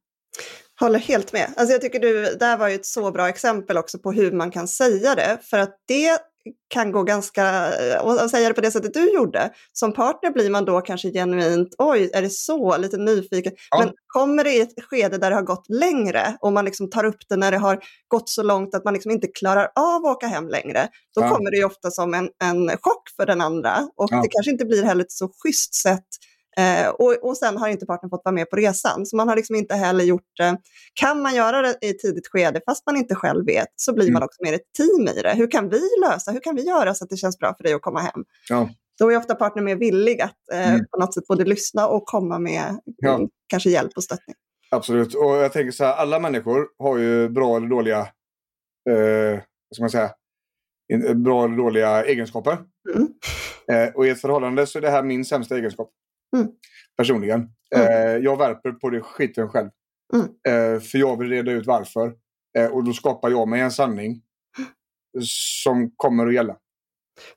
[0.80, 1.54] Håller helt med.
[1.58, 4.32] Alltså jag tycker du, det här var ju ett så bra exempel också på hur
[4.32, 5.39] man kan säga det.
[5.41, 6.19] För att det
[6.67, 10.65] kan gå ganska, och säga det på det sättet du gjorde, som partner blir man
[10.65, 13.53] då kanske genuint, oj, är det så, lite nyfiken.
[13.71, 13.79] Ja.
[13.79, 17.03] Men kommer det i ett skede där det har gått längre och man liksom tar
[17.03, 20.15] upp det när det har gått så långt att man liksom inte klarar av att
[20.15, 21.29] åka hem längre, då ja.
[21.29, 24.21] kommer det ju ofta som en, en chock för den andra och ja.
[24.21, 26.08] det kanske inte blir heller ett så schysst sätt
[26.57, 29.05] Eh, och, och sen har inte partnern fått vara med på resan.
[29.05, 30.53] Så man har liksom inte heller gjort eh,
[30.93, 34.03] Kan man göra det i ett tidigt skede fast man inte själv vet så blir
[34.03, 34.13] mm.
[34.13, 35.33] man också mer ett team i det.
[35.35, 37.73] Hur kan vi lösa, hur kan vi göra så att det känns bra för dig
[37.73, 38.23] att komma hem?
[38.49, 38.69] Ja.
[38.99, 40.85] Då är ofta partnern mer villig att eh, mm.
[40.91, 43.15] på något sätt både lyssna och komma med ja.
[43.15, 44.35] Mm, kanske hjälp och stöttning.
[44.71, 47.99] Absolut, och jag tänker så här, alla människor har ju bra eller dåliga,
[48.89, 49.33] eh,
[49.69, 50.11] vad ska man säga,
[51.15, 52.57] bra eller dåliga egenskaper.
[52.95, 53.07] Mm.
[53.71, 55.89] Eh, och i ett förhållande så är det här min sämsta egenskap.
[56.34, 56.48] Mm.
[56.98, 57.50] Personligen.
[57.76, 57.88] Mm.
[57.88, 59.69] Eh, jag värper på det skiten själv.
[60.13, 60.26] Mm.
[60.26, 62.13] Eh, för jag vill reda ut varför.
[62.58, 64.22] Eh, och då skapar jag mig en sanning
[65.22, 66.56] som kommer att gälla.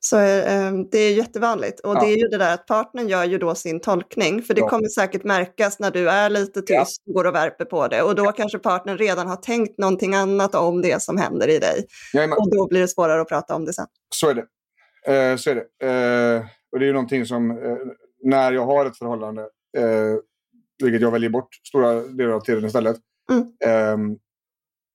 [0.01, 1.81] Så eh, det är jättevanligt.
[1.81, 2.01] Och Ja.
[2.01, 4.43] det är ju det där att partnern gör ju då sin tolkning.
[4.43, 4.69] För det Ja.
[4.69, 8.03] kommer säkert märkas när du är lite tyst och går och värper på det.
[8.03, 11.87] Och då kanske partnern redan har tänkt någonting annat om det som händer i dig.
[12.15, 12.39] Jajamän.
[12.39, 13.87] Och då blir det svårare att prata om det sen.
[14.15, 14.47] Så är det.
[15.15, 15.87] Eh, så är det.
[15.87, 17.57] Eh, och det är ju någonting som, eh,
[18.27, 19.43] när jag har ett förhållande,
[19.77, 20.15] eh,
[20.83, 22.97] vilket jag väljer bort stora delar av tiden istället,
[23.33, 23.47] Mm.
[23.65, 24.19] ehm,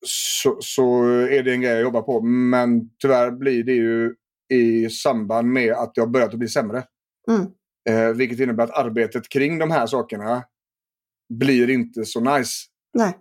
[0.05, 2.21] så, så är det en grej jag jobbar på.
[2.21, 4.15] Men tyvärr blir det ju
[4.53, 6.83] i samband med att jag börjat att bli sämre.
[7.29, 7.47] Mm.
[7.89, 10.43] Eh, vilket innebär att arbetet kring de här sakerna
[11.33, 12.65] blir inte så nice.
[12.93, 13.17] Nej.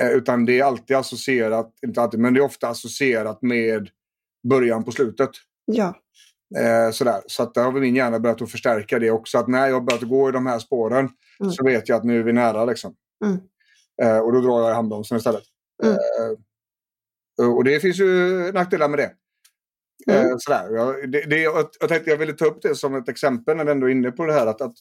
[0.00, 3.88] Eh, utan det är alltid associerat, inte alltid, men det är ofta associerat med
[4.48, 5.30] början på slutet.
[5.64, 5.94] Ja.
[6.58, 7.22] Eh, sådär.
[7.26, 9.38] Så att där har väl min hjärna börjat att förstärka det också.
[9.38, 11.08] Att när jag börjat gå i de här spåren
[11.40, 11.52] Mm.
[11.52, 12.64] så vet jag att nu är vi nära.
[12.64, 12.94] Liksom.
[13.24, 13.38] Mm.
[14.02, 15.42] Eh, och då drar jag i handbromsen istället.
[15.82, 15.96] Mm.
[17.40, 19.12] Eh, och det finns ju nackdelar med det.
[20.12, 20.30] Mm.
[20.30, 20.70] Eh, sådär.
[20.74, 23.64] Jag, det, det, jag, jag tänkte jag ville ta upp det som ett exempel när
[23.64, 24.46] vi ändå är inne på det här.
[24.46, 24.74] Att, att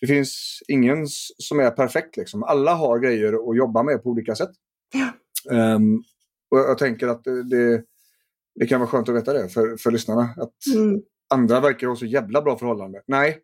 [0.00, 1.06] det finns ingen
[1.38, 2.16] som är perfekt.
[2.16, 2.42] Liksom.
[2.42, 4.50] Alla har grejer att jobba med på olika sätt.
[4.94, 5.12] Ja.
[5.56, 6.02] Ehm,
[6.50, 7.82] och jag tänker att det,
[8.60, 10.22] det, kan vara skönt att veta det för, för lyssnarna.
[10.36, 11.00] Att, Mm.
[11.34, 13.02] andra verkar ha så jävla bra förhållande.
[13.06, 13.38] Nej,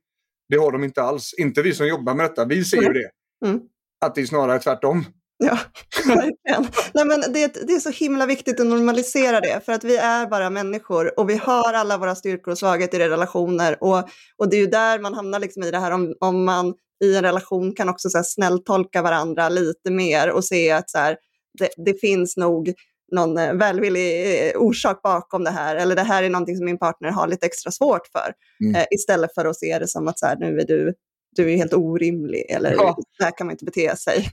[0.48, 1.34] det har de inte alls.
[1.38, 2.44] Inte vi som jobbar med detta.
[2.44, 3.10] Vi ser ju det.
[3.46, 3.60] Mm.
[4.04, 5.04] Att det är snarare tvärtom.
[5.44, 5.58] Ja,
[6.06, 6.72] verkligen.
[6.94, 10.26] Nej, men det, det är så himla viktigt att normalisera det, för att vi är
[10.26, 13.76] bara människor och vi har alla våra styrkor och svagheter i relationer.
[13.80, 16.74] Och, och det är ju där man hamnar liksom i det här om, om man
[17.04, 20.98] i en relation kan också så här, snälltolka varandra lite mer och se att så
[20.98, 21.16] här,
[21.58, 22.72] det, det finns nog
[23.12, 26.78] någon eh, välvillig eh, orsak bakom det här, eller det här är någonting som min
[26.78, 28.32] partner har lite extra svårt för,
[28.64, 28.74] Mm.
[28.74, 30.94] eh, istället för att se det som att så här, nu är du,
[31.36, 32.96] du är helt orimlig, eller Ja.
[33.18, 34.28] så här kan man inte bete sig.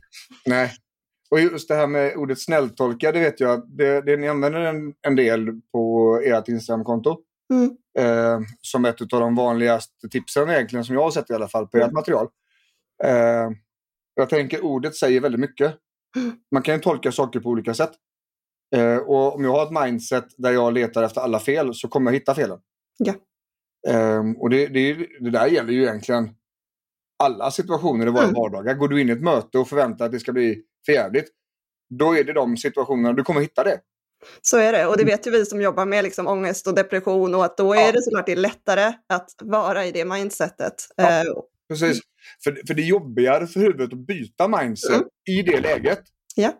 [0.45, 0.71] Nej.
[1.31, 3.77] Och just det här med ordet snälltolka, det vet jag.
[3.77, 7.17] Det, det ni använder en, en del på ert Instagramkonto.
[7.53, 7.71] Mm.
[7.99, 11.67] Eh, som ett av de vanligaste tipsen egentligen, som jag har sett i alla fall,
[11.67, 11.93] på ert Mm.
[11.93, 12.27] material.
[13.03, 13.49] Eh,
[14.15, 15.75] jag tänker ordet säger väldigt mycket.
[16.15, 16.31] Mm.
[16.51, 17.91] Man kan ju tolka saker på olika sätt.
[18.75, 22.11] Eh, och om jag har ett mindset där jag letar efter alla fel så kommer
[22.11, 22.59] jag hitta felen.
[22.97, 23.13] Ja.
[23.87, 26.29] Eh, och det, det, det där gäller ju egentligen
[27.23, 28.35] alla situationer i våra Mm.
[28.35, 28.73] vardagar.
[28.73, 31.27] Går du in i ett möte och förväntar att det ska bli förjävligt,
[31.99, 33.79] då är det de situationerna du kommer hitta det.
[34.41, 37.35] Så är det, och det vet ju vi som jobbar med liksom ångest och depression
[37.35, 37.91] och att då är Ja.
[37.91, 40.73] det såklart det är lättare att vara i det mindsetet.
[40.95, 41.19] Ja.
[41.19, 41.23] Eh,
[41.69, 41.99] Precis.
[42.43, 45.07] För, för det är jobbigare för huvudet att byta mindset Mm.
[45.29, 45.99] i det läget
[46.35, 46.53] Ja.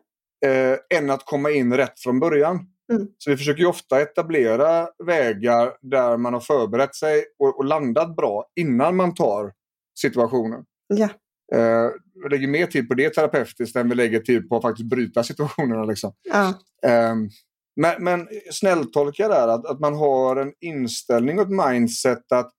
[0.46, 2.60] Eh, än att komma in rätt från början.
[2.92, 3.08] Mm.
[3.18, 8.46] Så vi försöker ofta etablera vägar där man har förberett sig och, och landat bra
[8.56, 9.54] innan man tar
[10.00, 10.66] situationen.
[10.88, 11.10] ja.
[11.52, 11.90] Eh,
[12.24, 15.24] vi lägger mer tid på det terapeutiskt än vi lägger tid på att faktiskt bryta
[15.24, 15.84] situationerna.
[15.84, 16.14] Liksom.
[16.30, 16.54] Ja.
[16.90, 17.30] Ehm,
[17.76, 22.52] men, men snälltolka där att, att man har en inställning och ett mindset att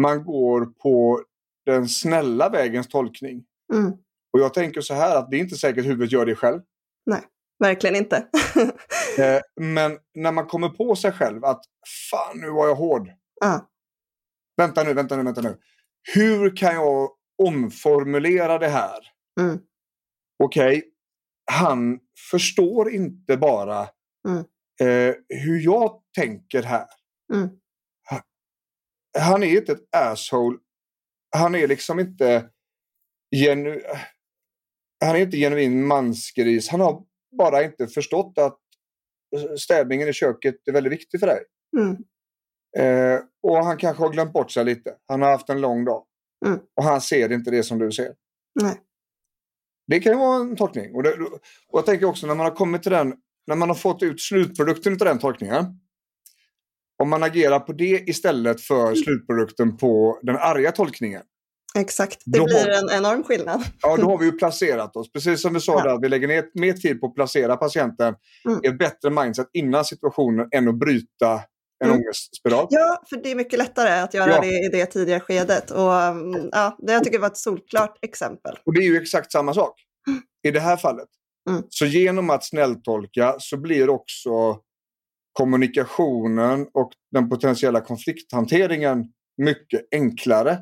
[0.00, 1.20] man går på
[1.66, 3.44] den snälla vägens tolkning.
[3.72, 3.92] Mm.
[4.32, 6.60] Och jag tänker så här att det är inte säkert huvudet gör det själv.
[7.58, 8.28] Verkligen inte.
[9.18, 11.64] Eh, men när man kommer på sig själv att
[12.10, 13.08] fan nu var jag hård.
[13.40, 13.70] ja.
[14.56, 15.58] Vänta nu, vänta nu, vänta nu.
[16.14, 17.10] Hur kan jag
[17.42, 18.98] omformulera det här?
[19.40, 19.58] Mm.
[20.44, 20.84] Okej,
[21.52, 23.88] han förstår inte bara
[24.28, 24.38] Mm.
[24.80, 26.86] eh, hur jag tänker här.
[27.34, 27.48] Mm.
[29.18, 30.58] Han är inte ett asshole.
[31.36, 32.50] Han är liksom inte
[33.36, 33.82] genu
[35.04, 36.68] han är inte genuin mansgris.
[36.68, 37.02] Han har
[37.38, 38.58] bara inte förstått att
[39.58, 41.42] städningen i köket är väldigt viktig för dig.
[41.76, 41.96] Mm.
[42.78, 44.94] Eh, och han kanske har glömt bort sig lite.
[45.08, 46.04] Han har haft en lång dag.
[46.46, 46.58] Mm.
[46.76, 48.14] Och han ser inte det som du ser.
[48.62, 48.80] Nej.
[49.86, 50.94] Det kan ju vara en tolkning.
[50.94, 51.10] Och, det,
[51.68, 53.14] och jag tänker också när man har kommit till den,
[53.46, 55.64] när man har fått ut slutprodukten av den tolkningen.
[57.02, 58.96] Om man agerar på det istället för Mm.
[58.96, 61.22] slutprodukten på den arga tolkningen.
[61.78, 63.62] Exakt, det Då blir en enorm skillnad.
[63.82, 65.12] Ja, då har vi ju placerat oss.
[65.12, 65.84] Precis som vi sa Ja.
[65.84, 68.14] där, vi lägger ner mer tid på att placera patienten
[68.48, 68.60] Mm.
[68.64, 71.32] i ett bättre mindset innan situationen än att bryta
[71.84, 71.96] en Mm.
[72.00, 72.66] ångestspiral.
[72.70, 74.40] Ja, för det är mycket lättare att göra Ja.
[74.40, 75.70] det i det tidiga skedet.
[75.70, 78.58] Och, mm, ja, det jag tycker var ett solklart exempel.
[78.66, 79.74] Och det är ju exakt samma sak
[80.46, 81.08] i det här fallet.
[81.50, 81.62] Mm.
[81.68, 84.58] Så genom att snälltolka så blir också
[85.32, 89.04] kommunikationen och den potentiella konflikthanteringen
[89.42, 90.58] mycket enklare.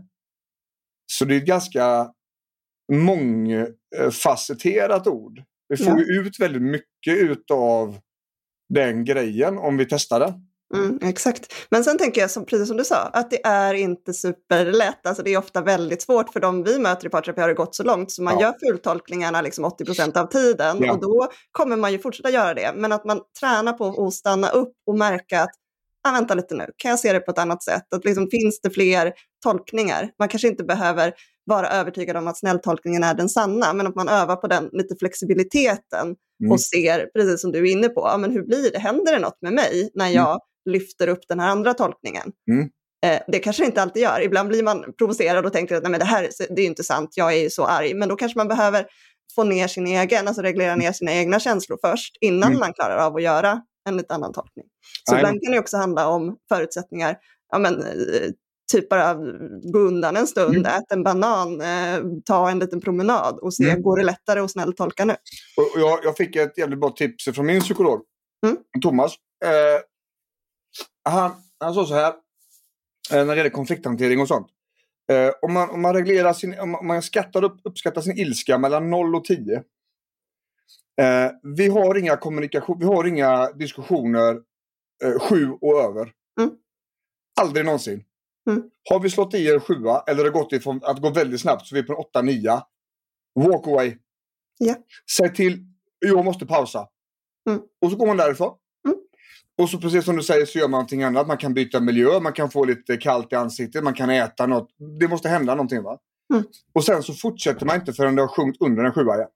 [1.06, 2.08] Så det är ett ganska
[2.92, 5.42] mångfacetterat ord.
[5.68, 5.98] Vi får Ja.
[6.20, 7.98] ut väldigt mycket utav
[8.74, 10.32] den grejen om vi testar den.
[10.74, 11.54] Mm, exakt.
[11.70, 15.06] Men sen tänker jag, som, precis som du sa, att det är inte superlätt.
[15.06, 17.74] Alltså det är ofta väldigt svårt för de vi möter i parterapi har det gått
[17.74, 18.40] så långt så man Ja.
[18.42, 20.92] gör fultolkningarna liksom 80 procent av tiden Ja.
[20.92, 22.72] och då kommer man ju fortsätta göra det.
[22.76, 25.50] Men att man tränar på att stanna upp och märka att
[26.08, 27.94] ah, vänta lite nu, kan jag se det på ett annat sätt?
[27.94, 30.10] Att liksom, finns det fler tolkningar?
[30.18, 31.12] Man kanske inte behöver
[31.44, 34.96] vara övertygad om att snälltolkningen är den sanna, men att man övar på den lite
[34.98, 36.06] flexibiliteten
[36.42, 36.52] mm.
[36.52, 38.78] och ser, precis som du är inne på, ah, men hur blir det?
[38.78, 40.16] Händer det något med mig när mm.
[40.16, 40.40] jag mm.
[40.70, 42.32] lyfter upp den här andra tolkningen?
[42.50, 42.68] Mm.
[43.06, 44.20] Eh, det kanske det inte alltid gör.
[44.20, 47.10] Ibland blir man provocerad och tänker att Nej, men det här det är inte sant,
[47.16, 47.94] jag är ju så arg.
[47.94, 48.86] Men då kanske man behöver
[49.34, 52.60] få ner sin egen, alltså reglera ner sina egna känslor först innan mm.
[52.60, 54.64] man klarar av att göra en lite annan tolkning.
[55.10, 57.16] Så ibland kan det också handla om förutsättningar,
[57.52, 58.30] ja, men, eh,
[58.72, 59.14] typ bara
[59.72, 60.66] gå undan en stund, mm.
[60.66, 63.82] ät en banan, eh, ta en liten promenad och se, mm.
[63.82, 65.12] går det lättare att snälltolka nu?
[65.56, 68.00] Och jag, jag fick ett jävligt bra tips från min psykolog,
[68.46, 68.58] mm.
[68.82, 69.14] Thomas.
[69.44, 69.80] Eh,
[71.12, 72.12] han, han sa så här,
[73.12, 74.46] eh, när det gäller konflikthantering och sånt.
[75.12, 78.90] Eh, om, man, om man reglerar sin, om man skattar upp, uppskattar sin ilska mellan
[78.90, 79.62] 0 och 10
[81.00, 84.40] Eh, vi har inga kommunikation, vi har inga diskussioner
[85.04, 86.12] eh, sju och över.
[86.40, 86.50] Mm.
[87.40, 88.04] Aldrig någonsin.
[88.50, 88.62] Mm.
[88.90, 91.74] Har vi slått i en sjua eller det gått ifrån att gå väldigt snabbt så
[91.74, 92.62] vi är på en åtta, nia.
[93.34, 93.96] Walk away.
[94.64, 94.78] Yeah.
[95.16, 95.64] Säg till,
[95.98, 96.88] jag måste pausa.
[97.48, 97.60] Mm.
[97.84, 98.54] Och så går man därifrån.
[98.86, 98.98] Mm.
[99.58, 101.26] Och så precis som du säger så gör man någonting annat.
[101.26, 104.68] Man kan byta miljö, man kan få lite kallt i ansiktet, man kan äta något.
[105.00, 105.98] Det måste hända någonting va?
[106.32, 106.44] Mm.
[106.72, 109.28] Och sen så fortsätter man inte förrän det har sjunkit under en sjua igen.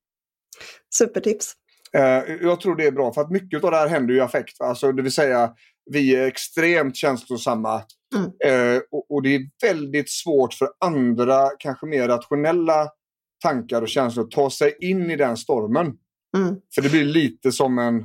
[0.99, 1.55] Supertips.
[1.93, 2.03] Eh,
[2.43, 4.61] jag tror det är bra för att mycket av det här händer i affekt.
[4.61, 5.55] Alltså, det vill säga
[5.91, 7.83] vi är extremt känslosamma.
[8.15, 8.31] Mm.
[8.45, 12.89] Eh, och, och, det är väldigt svårt för andra, kanske mer rationella
[13.43, 15.87] tankar och känslor att ta sig in i den stormen.
[16.37, 16.57] Mm.
[16.75, 18.05] För det blir lite som en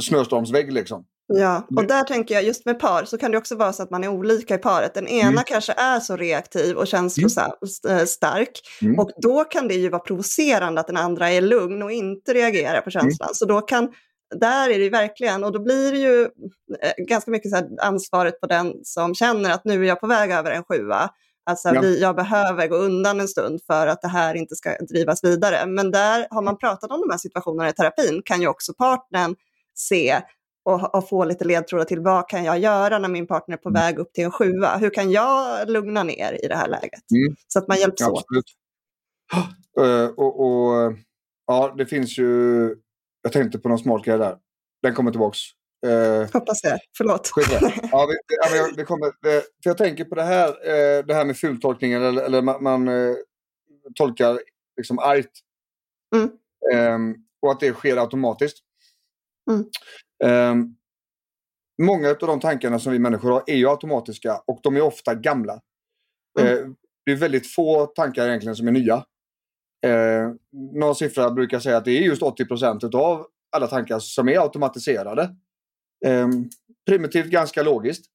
[0.00, 1.04] snöstormsvägg liksom.
[1.28, 3.90] Ja, och där tänker jag just med par så kan det också vara så att
[3.90, 4.94] man är olika i paret.
[4.94, 5.44] Den ena mm.
[5.46, 8.50] kanske är så reaktiv och känslostark
[8.82, 8.94] mm.
[8.94, 8.98] mm.
[8.98, 12.80] och då kan det ju vara provocerande att den andra är lugn och inte reagerar
[12.80, 12.90] på mm.
[12.90, 13.26] känslan.
[13.26, 13.34] Mm.
[13.34, 13.92] Så då kan,
[14.34, 16.22] där är det verkligen, och då blir det ju
[16.82, 20.30] eh, ganska mycket så ansvaret på den som känner att nu är jag på väg
[20.30, 21.10] över en sjua.
[21.50, 21.80] Alltså ja.
[21.80, 25.66] vi, jag behöver gå undan en stund för att det här inte ska drivas vidare.
[25.66, 29.36] Men där har man pratat om de här situationerna i terapin kan ju också partnern
[29.74, 30.20] se
[30.64, 33.68] och, och få lite ledtrådar till vad kan jag göra när min partner är på
[33.68, 33.82] mm.
[33.82, 34.76] väg upp till en sjua?
[34.76, 37.10] Hur kan jag lugna ner i det här läget?
[37.10, 37.36] Mm.
[37.48, 38.24] Så att man hjälps ja, åt.
[39.80, 40.92] Uh, och, och,
[41.46, 42.68] ja, det finns ju...
[43.26, 44.38] Jag tänkte på någon smart grej där.
[44.82, 45.38] Den kommer tillbaks.
[45.86, 46.78] Uh, Hoppas det.
[46.98, 47.30] Förlåt.
[47.92, 49.12] ja, vi, ja, vi, kommer,
[49.62, 52.02] för jag tänker på det här, uh, det här med fultolkningen.
[52.02, 53.16] Eller, eller man, man uh,
[53.94, 54.40] tolkar
[54.76, 55.30] liksom argt.
[56.16, 56.94] Mm.
[56.94, 58.58] Um, och att det sker automatiskt.
[59.50, 60.52] Mm.
[60.52, 60.76] Um,
[61.82, 65.14] många av de tankarna som vi människor har är ju automatiska och de är ofta
[65.14, 65.60] gamla.
[66.40, 66.58] Mm.
[66.58, 66.72] Uh,
[67.04, 69.04] det är väldigt få tankar egentligen som är nya.
[69.86, 70.34] Uh,
[70.74, 75.30] någon siffra brukar säga att det är just 80% av alla tankar som är automatiserade.
[76.06, 76.50] Um,
[76.86, 78.06] primitivt, ganska logiskt.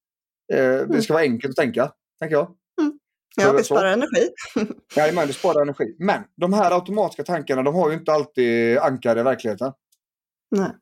[0.54, 0.88] Uh, mm.
[0.90, 2.50] Det ska vara enkelt att tänka, tänker jag.
[2.80, 2.98] Mm.
[3.36, 4.28] Ja, vi sparar energi.
[4.96, 5.96] Jajamän, det sparar energi.
[5.98, 9.72] Men de här automatiska tankarna de har ju inte alltid ankare i verkligheten.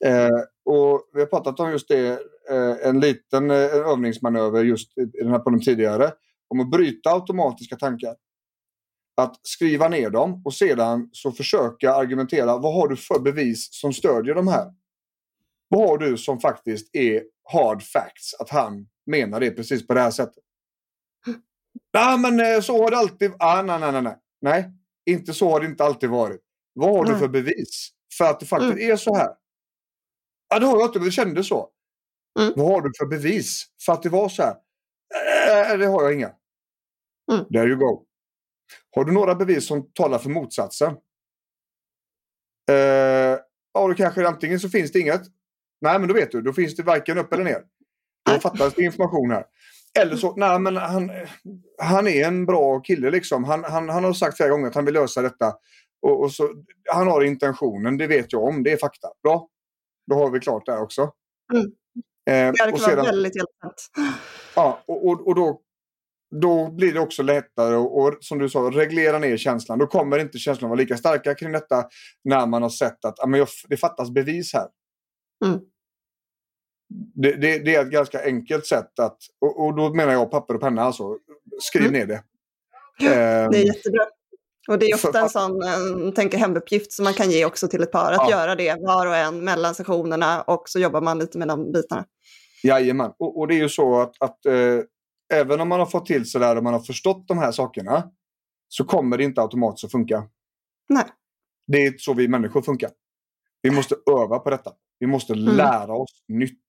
[0.04, 0.28] Eh,
[0.64, 2.08] och vi har pratat om just det,
[2.50, 6.12] eh, en liten eh, övningsmanöver just i den här podden tidigare.
[6.48, 8.14] Om att bryta automatiska tankar.
[9.20, 12.58] Att skriva ner dem och sedan så försöka argumentera.
[12.58, 14.72] Vad har du för bevis som stödjer de här?
[15.68, 20.00] Vad har du som faktiskt är hard facts att han menar det precis på det
[20.00, 20.44] här sättet?
[21.94, 23.32] Nej, men eh, så har det alltid...
[23.38, 24.16] Ah, nej, nej, nej, nej.
[24.40, 24.70] Nej,
[25.06, 26.40] inte så har det inte alltid varit.
[26.72, 27.12] Vad har nej.
[27.12, 28.92] du för bevis för att det faktiskt mm.
[28.92, 29.30] är så här?
[30.48, 31.68] Ja, det har jag inte, men det kändes så.
[32.40, 32.52] Mm.
[32.56, 34.54] Vad har du för bevis för att det var så här?
[35.72, 36.32] Äh, det har jag inga.
[37.32, 37.44] Mm.
[37.44, 38.04] There you go.
[38.96, 40.92] Har du några bevis som talar för motsatsen?
[42.70, 43.38] Uh,
[43.74, 45.22] ja, då kanske antingen så finns det inget.
[45.80, 46.42] Nej, men då vet du.
[46.42, 47.62] Då finns det varken upp eller ner.
[48.30, 49.44] Då fattas det information här.
[49.98, 51.10] Eller så, nej men han,
[51.82, 53.44] han är en bra kille liksom.
[53.44, 55.54] Han, han, han har sagt flera gånger att han vill lösa detta.
[56.02, 56.48] Och, och så,
[56.92, 58.62] han har intentionen, det vet jag om.
[58.62, 59.08] Det är fakta.
[59.22, 59.48] Bra.
[60.10, 61.12] Då har vi klart där också.
[61.52, 61.66] Mm.
[62.30, 63.90] Eh, det kan vara väldigt hjälpsamt.
[64.56, 65.60] Ja, och, och, och då,
[66.30, 69.78] då blir det också lättare att, som du sa, reglera ner känslan.
[69.78, 71.84] Då kommer inte känslan vara lika starka kring detta
[72.24, 74.66] när man har sett att men det fattas bevis här.
[75.44, 75.60] Mm.
[77.14, 80.54] Det, det, det, är ett ganska enkelt sätt att, och, och, då menar jag papper
[80.54, 81.16] och penna alltså.
[81.60, 81.92] Skriv mm.
[81.92, 82.22] ner det.
[82.98, 84.04] Det är ehm, jättebra.
[84.68, 87.82] Och det är ofta en sån en, tänker hemuppgift som man kan ge också till
[87.82, 88.30] ett par, att ja.
[88.30, 92.04] göra det var och en mellan sessionerna och så jobbar man lite med de bitarna.
[92.62, 94.54] Jajamän, och, och det är ju så att, att eh,
[95.32, 97.52] även om man har fått till sig det här och man har förstått de här
[97.52, 98.10] sakerna
[98.68, 100.24] så kommer det inte automatiskt att funka.
[100.88, 101.04] Nej.
[101.66, 102.90] Det är så vi människor funkar.
[103.62, 104.72] Vi måste öva på detta.
[104.98, 105.56] Vi måste mm.
[105.56, 106.66] lära oss nytt.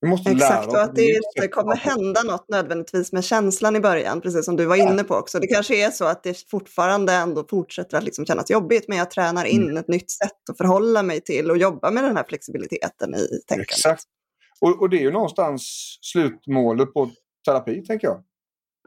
[0.00, 3.80] Vi måste Exakt, lära och att det inte kommer hända något nödvändigtvis med känslan i
[3.80, 5.38] början, precis som du var inne på också.
[5.38, 9.10] Det kanske är så att det fortfarande ändå fortsätter att liksom kännas jobbigt, men jag
[9.10, 9.76] tränar in mm.
[9.76, 13.70] ett nytt sätt att förhålla mig till och jobba med den här flexibiliteten i tänkandet.
[13.70, 14.04] Exakt.
[14.60, 15.62] Och, och det är ju någonstans
[16.00, 17.10] slutmålet på
[17.48, 18.22] terapi, tänker jag.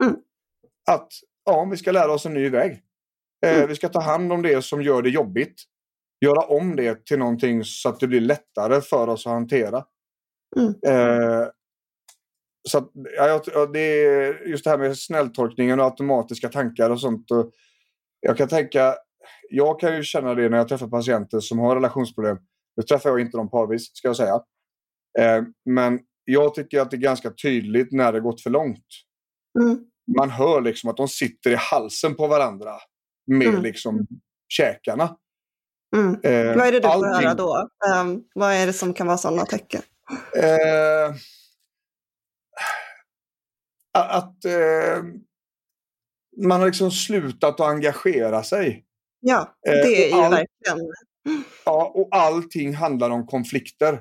[0.04, 0.16] Mm.
[0.90, 1.08] Att
[1.44, 2.82] ja, vi ska lära oss en ny väg.
[3.46, 3.68] Eh, mm.
[3.68, 5.62] Vi ska ta hand om det som gör det jobbigt.
[6.24, 9.84] Göra om det till någonting så att det blir lättare för oss att hantera.
[10.56, 10.74] Mm.
[10.86, 11.48] Eh,
[12.68, 17.30] så ja, det är just det här med snälltolkningen och automatiska tankar och sånt.
[17.30, 17.50] Och
[18.20, 18.94] jag kan tänka,
[19.50, 22.38] jag kan ju känna det när jag träffar patienter som har relationsproblem.
[22.76, 24.34] Nu träffar jag inte dem parvis, ska jag säga.
[25.18, 28.86] Eh, men jag tycker att det är ganska tydligt när det gått för långt.
[29.60, 29.78] Mm.
[30.16, 32.74] Man hör liksom att de sitter i halsen på varandra
[33.26, 33.62] med mm.
[33.62, 34.06] liksom
[34.48, 35.16] käkarna.
[35.96, 36.14] Mm.
[36.22, 37.12] Eh, vad är det du allting...
[37.12, 37.68] får höra då?
[38.00, 39.82] Um, vad är det som kan vara sådana tecken?
[40.36, 41.14] Eh,
[43.92, 45.04] att eh,
[46.44, 48.84] man har liksom slutat att engagera sig.
[49.20, 50.30] Ja, det är eh, ju all...
[50.30, 50.92] verkligen...
[51.64, 54.00] Ja, och allting handlar om konflikter.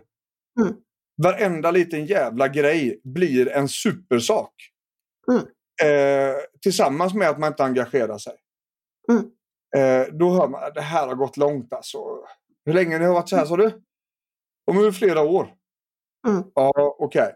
[0.62, 0.76] Mm.
[1.24, 4.54] Varenda liten jävla grej blir en supersak.
[5.32, 5.44] Mm.
[5.84, 8.34] Eh, tillsammans med att man inte engagerar sig.
[9.12, 9.32] Mm.
[9.76, 11.98] Eh, då hör man att det här har gått långt alltså.
[12.66, 13.82] Hur länge har det varit så här sa du?
[14.72, 15.54] Om flera år.
[16.28, 16.44] Mm.
[16.56, 17.22] Ja, okej.
[17.22, 17.34] Okay.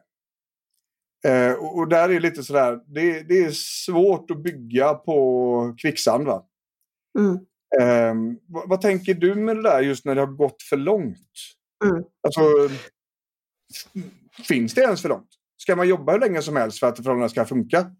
[1.25, 6.25] Eh, och, och, där är lite sådär, det, det är svårt att bygga på kvicksand
[6.25, 6.45] va?
[7.19, 7.33] Mm.
[7.81, 11.31] Eh, vad, vad, tänker du med det där just när det har gått för långt?
[11.85, 12.03] Mm.
[12.23, 12.41] Alltså,
[14.47, 15.29] finns det ens för långt?
[15.57, 17.91] Ska man jobba hur länge som helst för att förhållandet ska funka?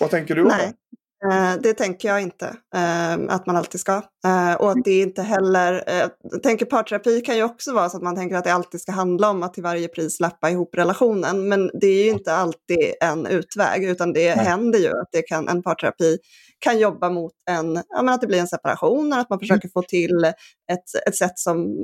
[0.00, 0.66] Vad tänker du om Nej.
[0.66, 0.96] det?
[1.24, 4.02] Eh, det tänker jag inte eh, att man alltid ska.
[4.26, 5.84] Eh, och att det inte heller,
[6.32, 8.92] jag tänker parterapi kan ju också vara så att man tänker att det alltid ska
[8.92, 11.48] handla om att till varje pris lappa ihop relationen.
[11.48, 14.44] Men det är ju inte alltid en utväg utan det Nej.
[14.44, 16.18] händer ju att det kan, en parterapi
[16.58, 19.72] kan jobba mot en, ja, att det blir en separation, att man försöker mm.
[19.72, 20.24] få till
[20.72, 21.76] ett, ett sätt som,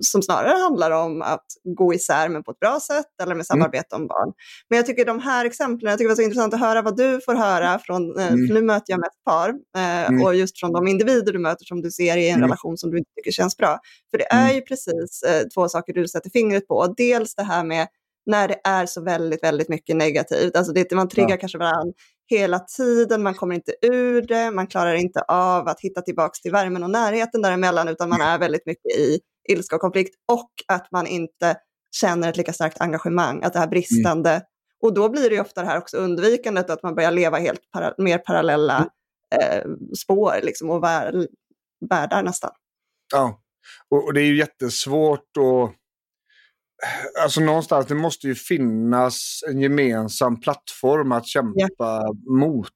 [0.00, 3.44] som snarare handlar om att gå isär men på ett bra sätt eller med mm.
[3.44, 4.02] samarbete mm.
[4.02, 4.32] om barn.
[4.68, 6.96] Men jag tycker de här exemplen, jag tycker det var så intressant att höra vad
[6.96, 8.44] du får höra från, eh, mm.
[8.44, 10.22] nu möter jag mest par, eh, mm.
[10.22, 12.42] och just från de individer du möter som du ser i en mm.
[12.42, 13.78] relation som du inte tycker känns bra.
[14.10, 16.94] För det är ju precis eh, två saker du sätter fingret på.
[16.96, 17.86] Dels det här med
[18.26, 20.56] när det är så väldigt, väldigt mycket negativt.
[20.56, 21.36] Alltså det, man triggar ja.
[21.36, 21.94] kanske varandra
[22.30, 26.52] hela tiden, man kommer inte ur det, man klarar inte av att hitta tillbaka till
[26.52, 30.92] värmen och närheten däremellan, utan man är väldigt mycket i ilska och konflikt och att
[30.92, 31.56] man inte
[31.96, 34.42] känner ett lika starkt engagemang, att det här bristande, mm.
[34.82, 37.60] och då blir det ju ofta det här också undvikandet, att man börjar leva helt
[37.72, 38.90] para, mer parallella
[39.34, 39.42] mm.
[39.42, 41.28] eh, spår liksom, och vär,
[41.90, 42.50] världar nästan.
[43.12, 43.40] Ja,
[43.90, 45.79] och, och det är ju jättesvårt att
[47.22, 52.14] Alltså någonstans, det måste ju finnas en gemensam plattform att kämpa ja.
[52.36, 52.68] mot.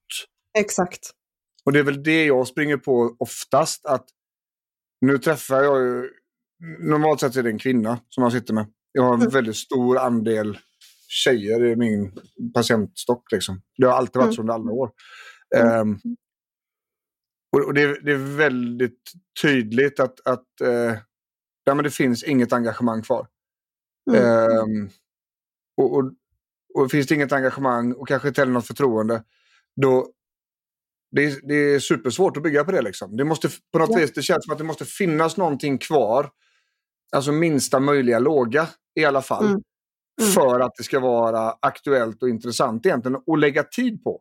[0.59, 1.11] Exakt.
[1.65, 3.87] Och det är väl det jag springer på oftast.
[3.87, 4.07] att
[5.01, 6.11] Nu träffar jag ju...
[6.79, 8.67] Normalt sett är det en kvinna som jag sitter med.
[8.93, 9.33] Jag har en mm.
[9.33, 10.59] väldigt stor andel
[11.09, 12.13] tjejer i min
[12.55, 13.33] patientstock.
[13.33, 13.63] Liksom.
[13.77, 14.35] Det har alltid varit mm.
[14.35, 14.91] så under alla år.
[15.57, 15.81] Mm.
[15.81, 16.01] Um,
[17.53, 19.13] och, det, är, det, är väldigt
[19.43, 20.95] tydligt att, att uh,
[21.65, 23.27] ja, men det finns inget engagemang kvar.
[24.11, 24.59] Mm.
[24.59, 24.91] Um,
[25.77, 26.13] och, och,
[26.75, 29.23] och, finns det inget engagemang och kanske inte heller något förtroende,
[29.77, 30.13] då
[31.11, 32.83] det, det är supersvårt att bygga på det.
[32.83, 33.17] Liksom.
[33.17, 33.99] Det måste på något ja.
[33.99, 36.31] vis, det känns som att det måste finnas någonting kvar.
[37.13, 39.47] Alltså minsta möjliga låga i alla fall.
[39.47, 39.63] Mm.
[40.21, 40.33] Mm.
[40.33, 44.21] För att det ska vara aktuellt och intressant egentligen och lägga tid på.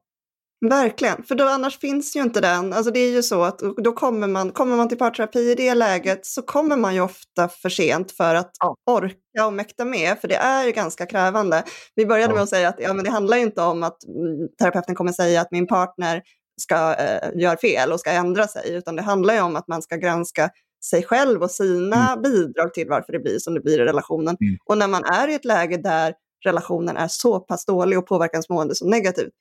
[0.70, 2.74] Verkligen, för då annars finns ju inte den.
[2.74, 5.74] Alltså det är ju så att då kommer man, kommer man till parterapi i det
[5.74, 8.76] läget så kommer man ju ofta för sent för att ja.
[8.92, 11.64] orka och mäkta med, för det är ganska krävande.
[11.96, 12.36] Vi började ja.
[12.36, 15.42] med att säga att ja, men det handlar inte om att mm, terapeuten kommer säga
[15.42, 16.22] att min partner
[16.62, 19.82] ska eh, göra fel och ska ändra sig, utan det handlar ju om att man
[19.82, 20.50] ska granska
[20.86, 22.22] sig själv och sina mm.
[22.22, 24.38] bidrag till varför det blir som det blir i relationen.
[24.42, 24.58] Mm.
[24.66, 26.14] Och när man är i ett läge där
[26.46, 29.32] relationen är så pass dålig och påverkansmående så negativt,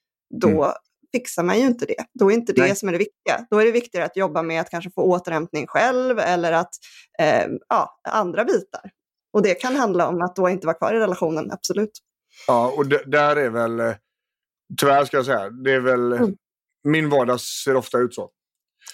[0.40, 0.72] då mm
[1.12, 2.04] fixar man ju inte det.
[2.18, 2.76] Då är inte det Nej.
[2.76, 3.46] som är det viktiga.
[3.50, 6.70] Då är det viktigare att jobba med att kanske få återhämtning själv eller att,
[7.18, 8.90] eh, ja, andra bitar.
[9.32, 11.90] Och det kan handla om att då inte vara kvar i relationen, absolut.
[12.46, 13.94] Ja, och där är väl, eh,
[14.80, 16.34] tyvärr ska jag säga, det är väl, mm.
[16.84, 18.30] min vardag ser ofta ut så.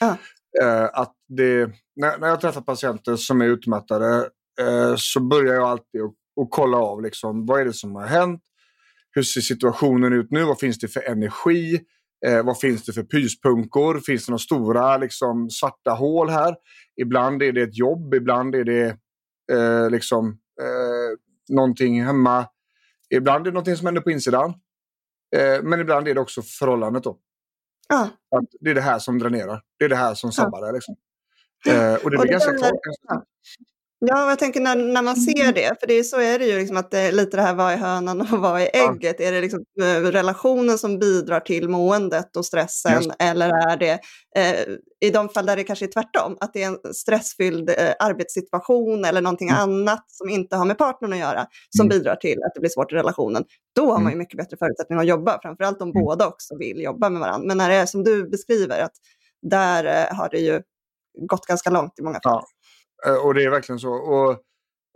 [0.00, 0.16] Ja.
[0.62, 5.64] Eh, att det, när, när jag träffar patienter som är utmattade eh, så börjar jag
[5.64, 8.42] alltid att, att kolla av liksom, vad är det som har hänt.
[9.10, 10.44] Hur ser situationen ut nu?
[10.44, 11.80] Vad finns det för energi?
[12.26, 14.00] Eh, vad finns det för pyspunkor?
[14.00, 16.56] Finns det några stora liksom, svarta hål här?
[17.00, 18.96] Ibland är det ett jobb, ibland är det
[19.52, 20.28] eh, liksom,
[20.60, 21.18] eh,
[21.54, 22.46] någonting hemma.
[23.10, 24.54] Ibland är det någonting som händer på insidan.
[25.36, 27.18] Eh, men ibland är det också förhållandet då.
[27.88, 28.08] Ja.
[28.36, 29.62] Att det är det här som dränerar.
[29.78, 30.72] Det är det här som sabbar det.
[30.72, 30.96] Liksom.
[31.68, 32.72] Eh, och det blir Och det ganska klart.
[34.00, 34.06] Ja.
[34.18, 36.58] Ja, jag tänker när, när man ser det, för det är, så är det ju
[36.58, 38.94] liksom att det är lite det här vad är hönan och vad är Ja.
[38.94, 39.20] ägget?
[39.20, 43.10] Är det liksom eh, relationen som bidrar till måendet och stressen Just.
[43.18, 43.98] eller är det
[44.36, 44.66] eh,
[45.00, 49.04] i de fall där det kanske är tvärtom, att det är en stressfylld eh, arbetssituation
[49.04, 49.60] eller någonting Mm.
[49.62, 51.46] annat som inte har med partnern att göra
[51.76, 51.98] som Mm.
[51.98, 53.44] bidrar till att det blir svårt i relationen.
[53.76, 54.12] Då har man Mm.
[54.12, 56.04] ju mycket bättre förutsättningar att jobba, framförallt om Mm.
[56.04, 57.46] båda också vill jobba med varandra.
[57.48, 58.92] Men när det är som du beskriver, att
[59.50, 60.62] där eh, har det ju
[61.28, 62.42] gått ganska långt i många fall.
[62.42, 62.44] Ja.
[63.06, 63.92] Eh, Och det är verkligen så.
[63.92, 64.42] Och,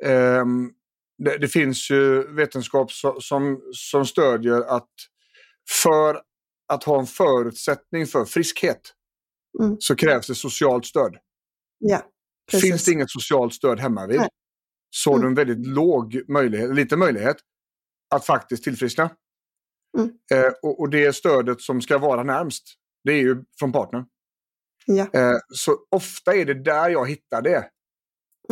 [0.04, 0.70] ehm,
[1.18, 4.88] det, det finns ju vetenskap so, som, som stödjer att
[5.82, 6.22] för
[6.68, 8.80] att ha en förutsättning för friskhet
[9.60, 9.76] Mm.
[9.80, 11.16] så krävs det socialt stöd.
[11.78, 12.02] Ja,
[12.50, 12.70] precis.
[12.70, 14.28] Finns det inget socialt stöd hemma vid Nej.
[14.90, 15.28] så har du Mm.
[15.30, 17.36] en väldigt låg möjlighet, liten möjlighet
[18.14, 19.10] att faktiskt tillfriskna.
[19.98, 20.10] Mm.
[20.32, 22.64] Eh, och, och det stödet som ska vara närmst,
[23.04, 24.04] det är ju från partnern.
[24.86, 25.10] Ja.
[25.12, 27.68] Eh, så ofta är det där jag hittar det.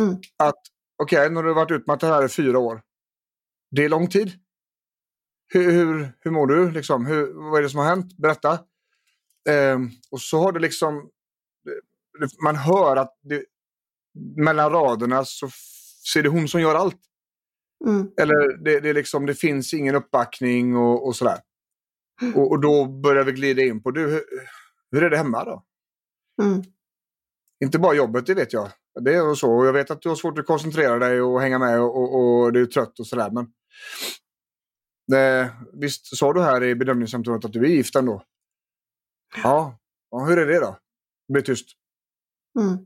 [0.01, 0.17] Mm.
[0.37, 0.61] Att
[1.03, 2.81] okej, när du har varit utmattad här i fyra år.
[3.71, 4.31] Det är lång tid.
[5.47, 6.71] Hur, hur, hur mår du?
[6.71, 7.05] Liksom?
[7.05, 8.17] Hur, vad är det som har hänt?
[8.17, 8.59] Berätta.
[9.49, 11.09] Ehm, och så har det liksom...
[12.43, 13.45] Man hör att det,
[14.37, 15.45] mellan raderna så,
[16.19, 16.99] är det hon som gör allt.
[17.85, 18.11] Mm.
[18.17, 21.39] Eller det, det, liksom, det finns ingen uppbackning och, och sådär.
[22.35, 24.23] Och, och då börjar vi glida in på du, hur,
[24.91, 25.65] hur är det hemma då?
[26.41, 26.63] Mm.
[27.63, 28.71] Inte bara jobbet, det vet jag.
[28.99, 29.51] Det är så.
[29.53, 32.43] Och jag vet att du har svårt att koncentrera dig och hänga med och, och,
[32.43, 33.31] och du är trött och sådär.
[33.31, 33.45] Men
[35.19, 38.23] eh, visst sa du här i bedömningssamtalet att du är gift ändå?
[39.43, 39.79] Ja.
[40.11, 40.77] ja hur är det då?
[41.27, 41.67] Det blir tyst.
[42.59, 42.77] Mm.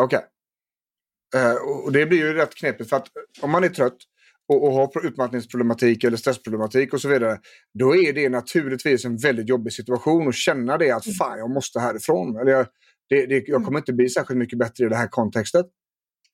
[0.00, 0.24] Okej.
[1.36, 3.08] Eh, och och det blir ju rätt knepigt för att
[3.42, 3.96] om man är trött
[4.48, 7.40] och, och har pro- utmattningsproblematik eller stressproblematik och så vidare.
[7.78, 11.80] Då är det naturligtvis en väldigt jobbig situation att känna det att fan jag måste
[11.80, 12.36] härifrån.
[12.36, 12.66] Eller jag,
[13.08, 15.66] det, det, jag kommer inte bli särskilt mycket bättre i det här kontextet.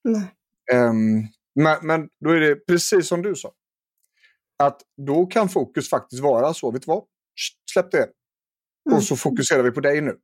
[0.05, 0.35] Nej.
[0.73, 3.53] Ehm, men, men då är det precis som du sa.
[4.63, 7.05] Att då kan fokus faktiskt vara så, vet du vad?
[7.73, 8.09] Släpp det.
[8.89, 8.97] Mm.
[8.97, 10.17] Och så fokuserar vi på dig nu.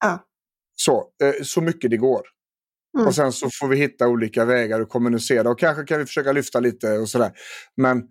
[0.00, 0.24] Ja.
[0.74, 2.22] Så, eh, så mycket det går.
[2.98, 3.06] Mm.
[3.06, 6.32] Och sen så får vi hitta olika vägar att kommunicera och kanske kan vi försöka
[6.32, 7.32] lyfta lite och sådär.
[7.76, 8.08] Men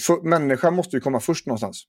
[0.00, 1.84] för, människan måste ju komma först någonstans.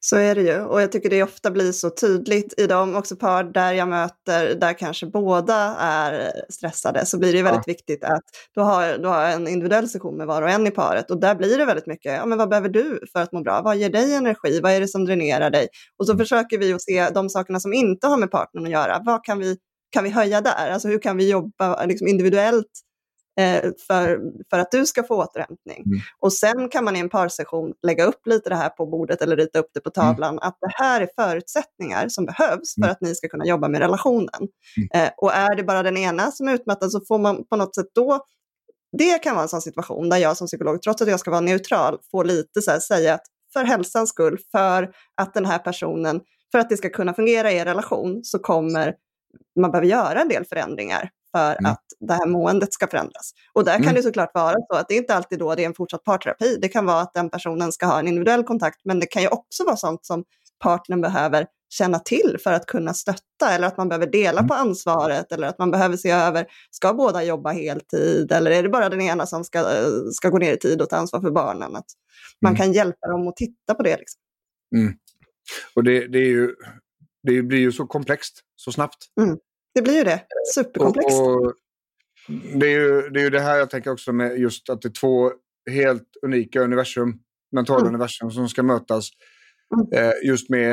[0.00, 0.60] Så är det ju.
[0.60, 4.54] Och jag tycker det ofta blir så tydligt i de också par där jag möter,
[4.54, 8.22] där kanske båda är stressade, så blir det väldigt viktigt att
[8.54, 11.10] du har, du har en individuell session med var och en i paret.
[11.10, 13.62] Och där blir det väldigt mycket, ja men vad behöver du för att må bra?
[13.62, 14.60] Vad ger dig energi?
[14.60, 15.68] Vad är det som dränerar dig?
[15.98, 19.02] Och så försöker vi att se de sakerna som inte har med partnern att göra.
[19.04, 19.56] Vad kan vi,
[19.92, 20.70] kan vi höja där?
[20.70, 22.70] Alltså hur kan vi jobba liksom individuellt
[23.86, 24.20] för,
[24.50, 25.82] för att du ska få återhämtning.
[25.86, 25.98] Mm.
[26.18, 29.36] Och sen kan man i en parsession lägga upp lite det här på bordet eller
[29.36, 32.90] rita upp det på tavlan, att det här är förutsättningar som behövs för Mm.
[32.90, 34.48] att ni ska kunna jobba med relationen.
[34.76, 35.06] Mm.
[35.06, 37.74] Eh, och är det bara den ena som är utmattad så får man på något
[37.74, 38.20] sätt då,
[38.98, 41.40] det kan vara en sån situation där jag som psykolog, trots att jag ska vara
[41.40, 43.22] neutral, får lite så här säga att
[43.52, 46.20] för hälsans skull, för att den här personen,
[46.52, 48.94] för att det ska kunna fungera i er relation så kommer
[49.60, 51.72] man behöver göra en del förändringar för Mm.
[51.72, 53.32] att det här måendet ska förändras.
[53.52, 53.94] Och där kan Mm.
[53.94, 56.58] det såklart vara så att det inte alltid då det är en fortsatt parterapi.
[56.62, 59.28] Det kan vara att den personen ska ha en individuell kontakt, men det kan ju
[59.28, 60.24] också vara sånt som
[60.64, 64.48] partnern behöver känna till för att kunna stötta, eller att man behöver dela Mm.
[64.48, 68.68] på ansvaret, eller att man behöver se över, ska båda jobba heltid, eller är det
[68.68, 71.30] bara den ena som ska, eh, ska gå ner i tid och ta ansvar för
[71.30, 71.76] barnen?
[71.76, 71.86] Att
[72.42, 72.58] man Mm.
[72.58, 73.96] kan hjälpa dem att titta på det.
[73.96, 74.20] Liksom.
[75.74, 76.54] Och det, det, är ju,
[77.22, 78.96] det blir ju så komplext så snabbt.
[79.74, 80.22] Det blir ju det,
[80.54, 81.20] superkomplext.
[81.20, 81.54] Och, och
[82.60, 84.88] det, är ju, det är ju det här jag tänker också med just att det
[84.88, 85.32] är två
[85.70, 87.18] helt unika universum,
[87.52, 87.94] mentala Mm.
[87.94, 89.08] universum som ska mötas.
[89.76, 90.06] Mm.
[90.08, 90.72] Eh, just med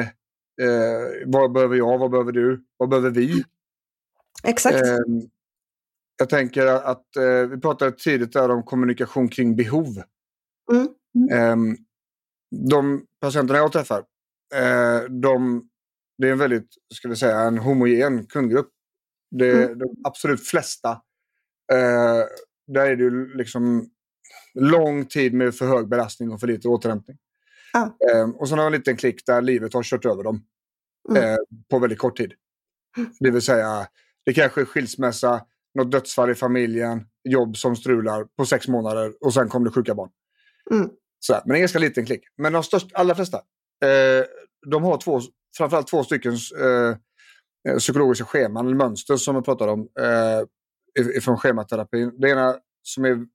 [0.62, 3.44] eh, vad behöver jag, vad behöver du, vad behöver vi?
[4.44, 4.76] Exakt.
[4.88, 5.22] Ehm,
[6.18, 9.88] jag tänker att eh, vi pratade tidigt där om kommunikation kring behov.
[10.72, 10.88] Mm.
[11.32, 11.76] Ehm,
[12.70, 14.04] de patienterna jag träffar,
[14.56, 15.70] eh, de,
[16.18, 18.70] det är en väldigt, ska vi säga, en homogen kundgrupp.
[19.32, 19.78] Det, Mm.
[19.80, 20.92] De absolut flesta,
[21.72, 22.26] eh,
[22.68, 23.90] där är det ju liksom
[24.54, 27.18] lång tid med för hög belastning och för lite återhämtning.
[27.74, 27.98] Ja.
[28.14, 30.46] Ehm, och sen har vi en liten klick där livet har kört över dem
[31.10, 31.24] Mm.
[31.24, 31.38] eh,
[31.70, 32.34] på väldigt kort tid.
[33.20, 33.88] Det vill säga,
[34.26, 39.34] det kanske är skilsmässa, något dödsfall i familjen, jobb som strular på sex månader och
[39.34, 40.10] sen kom det sjuka barn.
[40.72, 40.90] Mm.
[41.20, 42.24] Sådär, men en ganska liten klick.
[42.38, 43.38] Men de största, allra flesta,
[43.86, 44.26] eh,
[44.72, 45.20] de har två,
[45.58, 46.96] framförallt två stycken eh, eh,
[47.80, 52.12] psykologiska scheman, eller mönster som jag pratar om, eh, ifrån schematerapin.
[52.18, 53.26] Det ena som är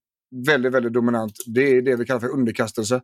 [0.47, 3.03] väldigt, väldigt dominant, det är det vi kallar för underkastelse.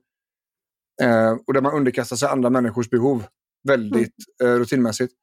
[1.03, 3.25] Eh, och där man underkastar sig andra människors behov
[3.69, 4.53] väldigt mm.
[4.53, 5.15] eh, rutinmässigt.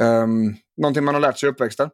[0.00, 1.90] Um, någonting man har lärt sig i uppväxten.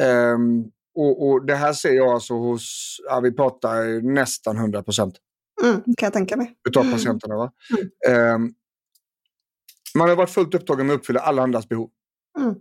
[0.00, 5.14] Um, och, och, det här ser jag alltså hos, ja, vi pratar nästan 100 procent.
[5.62, 6.54] Mm, kan jag tänka mig.
[6.68, 7.36] Utav patienterna.
[7.36, 7.52] Va?
[8.06, 8.34] Mm.
[8.34, 8.54] Um,
[9.94, 11.90] man har varit fullt upptagen med att uppfylla alla andras behov.
[12.40, 12.54] Mm.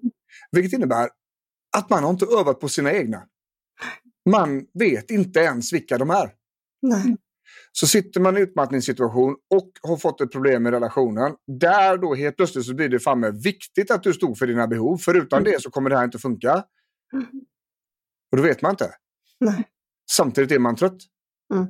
[0.51, 1.09] Vilket innebär
[1.77, 3.23] att man har inte övat på sina egna.
[4.29, 6.31] Man vet inte ens vilka de är.
[6.81, 7.17] Nej.
[7.71, 11.35] Så sitter man i utmattningssituation och har fått ett problem i relationen.
[11.59, 14.97] Där då helt plötsligt så blir det framme viktigt att du stod för dina behov.
[14.97, 15.51] För utan mm.
[15.51, 16.63] det så kommer det här inte funka.
[17.13, 17.25] Mm.
[18.31, 18.93] Och då vet man inte.
[19.39, 19.63] Nej.
[20.11, 20.97] Samtidigt är man trött.
[21.53, 21.67] Mm.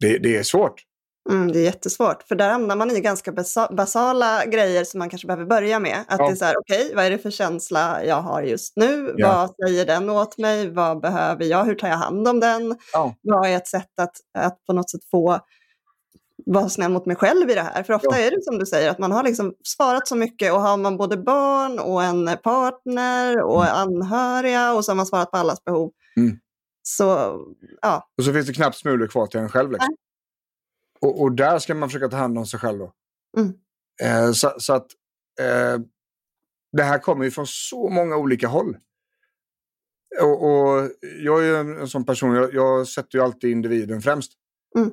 [0.00, 0.84] Det, det, är svårt.
[1.30, 3.32] Mm, det är jättesvårt, för där hamnar man i ganska
[3.70, 6.04] basala grejer som man kanske behöver börja med.
[6.08, 6.26] Att ja.
[6.26, 9.14] det är så här, okej, okay, vad är det för känsla jag har just nu?
[9.16, 9.28] Ja.
[9.28, 10.70] Vad säger den åt mig?
[10.70, 11.64] Vad behöver jag?
[11.64, 12.76] Hur tar jag hand om den?
[12.92, 13.14] Ja.
[13.22, 15.40] Vad är ett sätt att, att på något sätt få
[16.46, 17.82] vara snäll mot mig själv i det här.
[17.82, 20.60] För ofta är det som du säger, att man har liksom svarat så mycket och
[20.60, 23.74] har man både barn och en partner och mm.
[23.74, 25.90] anhöriga och så har man svarat på allas behov.
[26.16, 26.38] Mm.
[26.82, 27.04] Så,
[27.82, 28.08] ja.
[28.18, 29.70] Och så finns det knappt smulor kvar till en själv.
[29.72, 29.96] Liksom.
[31.00, 32.92] Och, och, där ska man försöka ta hand om sig själv då.
[33.38, 33.52] Mm.
[34.02, 34.86] Eh, så, så, att
[35.40, 35.80] eh,
[36.72, 38.76] det här kommer ju från så många olika håll.
[40.20, 40.90] Och, och
[41.24, 44.32] jag är en, en sån person, jag, jag, sätter ju alltid individen främst.
[44.76, 44.90] Mm.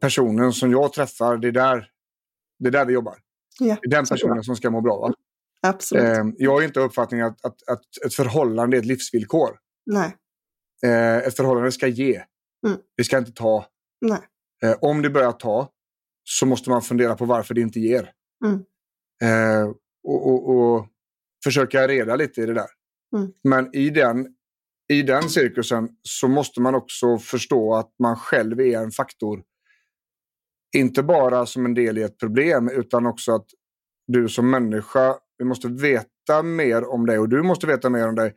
[0.00, 1.90] Personen som jag träffar, det är där,
[2.58, 3.18] det är där vi jobbar.
[3.58, 5.00] Ja, det är den personen som ska må bra.
[5.00, 5.14] Va?
[5.60, 6.04] Absolut.
[6.04, 9.58] Eh, jag har inte uppfattningen att, att, att, ett förhållande är ett livsvillkor.
[9.86, 10.16] Nej.
[10.84, 12.22] Eh, ett förhållande ska ge.
[12.66, 12.78] Mm.
[12.96, 13.66] Det ska inte ta.
[14.00, 14.20] Nej.
[14.64, 15.70] Eh, om det börjar ta
[16.24, 18.10] så måste man fundera på varför det inte ger.
[18.44, 18.64] Mm.
[19.22, 19.68] Eh,
[20.04, 20.86] och, och, och,
[21.44, 22.66] försöka reda lite i det där.
[23.16, 23.32] Mm.
[23.44, 24.26] Men i den,
[24.92, 29.42] i den cirkusen så måste man också förstå att man själv är en faktor.
[30.76, 33.46] Inte bara som en del i ett problem utan också att
[34.06, 38.14] du som människa, vi måste veta mer om dig och du måste veta mer om
[38.14, 38.34] dig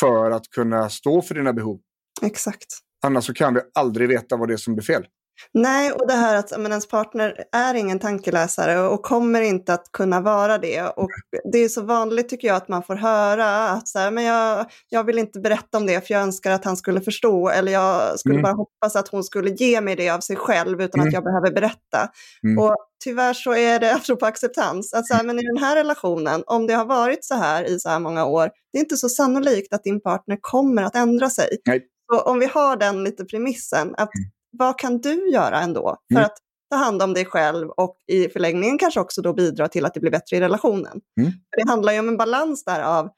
[0.00, 1.80] för att kunna stå för dina behov.
[2.22, 2.66] Exakt.
[3.04, 5.06] Annars så kan vi aldrig veta vad det är som blir fel.
[5.54, 9.92] Nej, och det här att men, ens partner är ingen tankeläsare och kommer inte att
[9.92, 10.82] kunna vara det.
[10.82, 11.10] Och
[11.52, 14.66] det är så vanligt tycker jag att man får höra att så här, men jag,
[14.88, 18.18] jag vill inte berätta om det för jag önskar att han skulle förstå eller jag
[18.18, 18.42] skulle mm.
[18.42, 21.08] bara hoppas att hon skulle ge mig det av sig själv utan mm.
[21.08, 22.08] att jag behöver berätta.
[22.44, 22.58] Mm.
[22.58, 26.42] Och tyvärr så är det, apropå acceptans, att så här, men i den här relationen,
[26.46, 29.08] om det har varit så här i så här många år, det är inte så
[29.08, 31.48] sannolikt att din partner kommer att ändra sig.
[31.66, 31.82] Nej.
[32.12, 36.18] Så om vi har den lite premissen, att mm vad kan du göra ändå för
[36.18, 36.24] mm.
[36.24, 36.38] att
[36.70, 40.00] ta hand om dig själv och i förlängningen kanske också då bidra till att det
[40.00, 41.00] blir bättre i relationen.
[41.20, 41.32] Mm.
[41.56, 43.08] Det handlar ju om en balans där av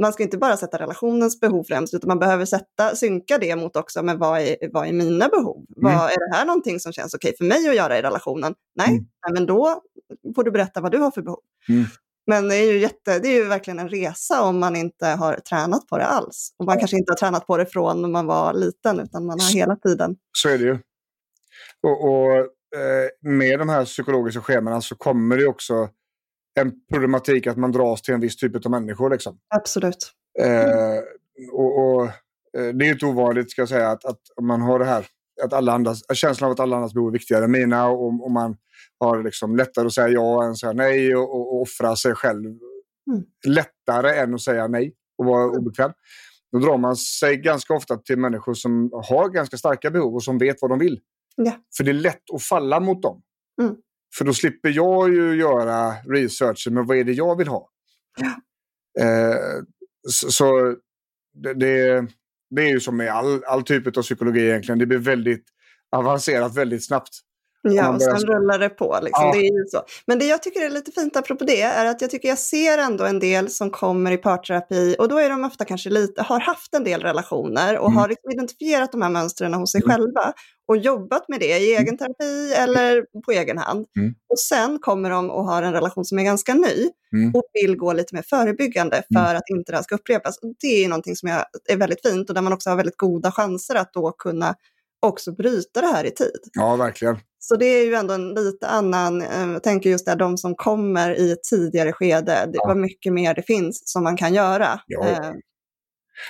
[0.00, 3.76] man ska inte bara sätta relationens behov främst, utan man behöver sätta, synka det mot
[3.76, 5.56] också, men vad är, vad är mina behov?
[5.56, 5.94] Mm.
[5.94, 8.54] Vad, är det här någonting som känns okej för mig att göra i relationen?
[8.74, 9.04] Nej, mm.
[9.26, 9.80] nej, men då
[10.34, 11.40] får du berätta vad du har för behov.
[11.68, 11.84] Mm.
[12.26, 15.34] Men det är, ju jätte, det är ju verkligen en resa om man inte har
[15.34, 16.54] tränat på det alls.
[16.58, 19.40] Och man kanske inte har tränat på det från när man var liten, utan man
[19.40, 20.16] har hela tiden.
[20.38, 20.78] Så är det ju.
[21.82, 22.36] Och, och
[22.80, 25.88] eh, med de här psykologiska schemana så kommer det också
[26.60, 29.10] en problematik att man dras till en viss typ av människor.
[29.10, 29.38] Liksom.
[29.54, 30.12] Absolut.
[30.40, 30.98] Eh,
[31.52, 32.04] och, och
[32.58, 35.06] eh, Det är inte ovanligt ska jag säga att, att man har det här,
[35.44, 38.30] att alla andras, känslan av att alla andras behov är viktigare än mina och, och
[38.30, 38.56] man
[39.00, 42.44] har liksom lättare att säga ja än säga nej och, och, och offra sig själv.
[42.46, 43.24] Mm.
[43.46, 45.56] Lättare än att säga nej och vara mm.
[45.56, 45.92] obekväm.
[46.52, 50.38] Då drar man sig ganska ofta till människor som har ganska starka behov och som
[50.38, 51.00] vet vad de vill.
[51.36, 51.52] Ja.
[51.76, 53.22] För det är lätt att falla mot dem.
[53.62, 53.74] Mm.
[54.18, 57.70] För då slipper jag ju göra researchen med vad är det jag vill ha.
[58.20, 58.40] Ja.
[59.04, 59.62] Eh,
[60.08, 60.76] så, så
[61.34, 62.06] det, det,
[62.50, 64.78] det, är ju som med all, all typ av psykologi egentligen.
[64.78, 65.44] Det blir väldigt
[65.96, 67.20] avancerat väldigt snabbt.
[67.62, 68.98] Ja, och sen rullar det på.
[69.02, 69.26] Liksom.
[69.26, 69.32] Ja.
[69.32, 69.82] Det är ju så.
[70.06, 72.78] Men det jag tycker är lite fint apropå det är att jag tycker jag ser
[72.78, 76.40] ändå en del som kommer i parterapi och då är de ofta kanske lite, har
[76.40, 77.96] haft en del relationer och mm.
[77.96, 79.96] har liksom identifierat de här mönstren hos sig mm.
[79.96, 80.32] själva
[80.68, 81.82] och jobbat med det i mm.
[81.82, 83.86] egen terapi eller på egen hand.
[83.96, 84.14] Mm.
[84.28, 87.34] Och sen kommer de och har en relation som är ganska ny mm.
[87.34, 89.24] och vill gå lite mer förebyggande mm.
[89.24, 90.38] för att inte det här ska upprepas.
[90.38, 91.28] Och det är någonting som
[91.68, 94.54] är väldigt fint och där man också har väldigt goda chanser att då kunna
[95.00, 96.40] också bryta det här i tid.
[96.52, 97.18] Ja, verkligen.
[97.38, 100.54] Så det är ju ändå en lite annan, eh, jag tänker just där de som
[100.54, 104.80] kommer i ett tidigare skede, det var mycket mer det finns som man kan göra.
[104.86, 105.08] Ja.
[105.08, 105.32] Eh.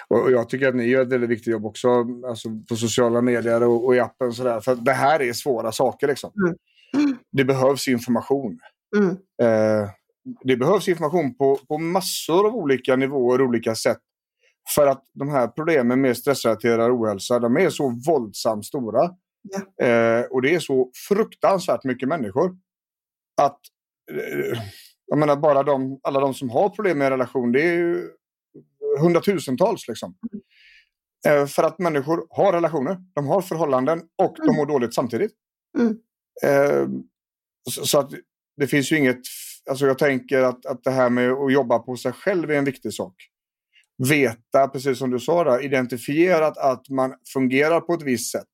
[0.08, 1.88] Och jag tycker att ni gör ett väldigt viktigt jobb också
[2.28, 4.32] alltså på sociala medier och, och i appen.
[4.32, 6.08] Sådär, för det här är svåra saker.
[6.08, 6.32] Liksom.
[6.44, 7.16] Mm.
[7.32, 8.58] Det behövs information.
[8.96, 9.10] Mm.
[9.42, 9.88] Eh,
[10.44, 13.98] det behövs information på, på massor av olika nivåer och olika sätt
[14.74, 19.10] För att de här problemen med stressrelaterad ohälsa, de är så våldsamt stora.
[19.42, 19.86] Ja.
[19.86, 22.56] Eh, och det är så fruktansvärt mycket människor.
[23.42, 23.58] Att,
[24.12, 24.62] eh,
[25.06, 28.10] jag menar bara de, alla de som har problem med relation, det är ju
[29.00, 30.14] hundratusentals liksom.
[31.28, 34.56] Eh, för att människor har relationer, de har förhållanden och de Mm.
[34.56, 35.32] mår dåligt samtidigt.
[35.78, 35.96] Mm.
[36.44, 36.88] Eh,
[37.70, 38.10] så, så att
[38.56, 39.20] det finns ju inget,
[39.70, 42.64] alltså jag tänker att, att det här med att jobba på sig själv är en
[42.64, 43.14] viktig sak.
[44.08, 48.48] Veta, precis som du sa, där, identifierat att man fungerar på ett visst sätt.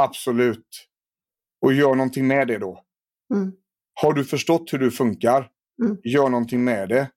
[0.00, 0.86] Absolut.
[1.62, 2.84] Och gör någonting med det då.
[3.34, 3.52] Mm.
[4.02, 5.48] Har du förstått hur du funkar?
[5.82, 5.96] Mm.
[6.04, 7.10] Gör någonting med det.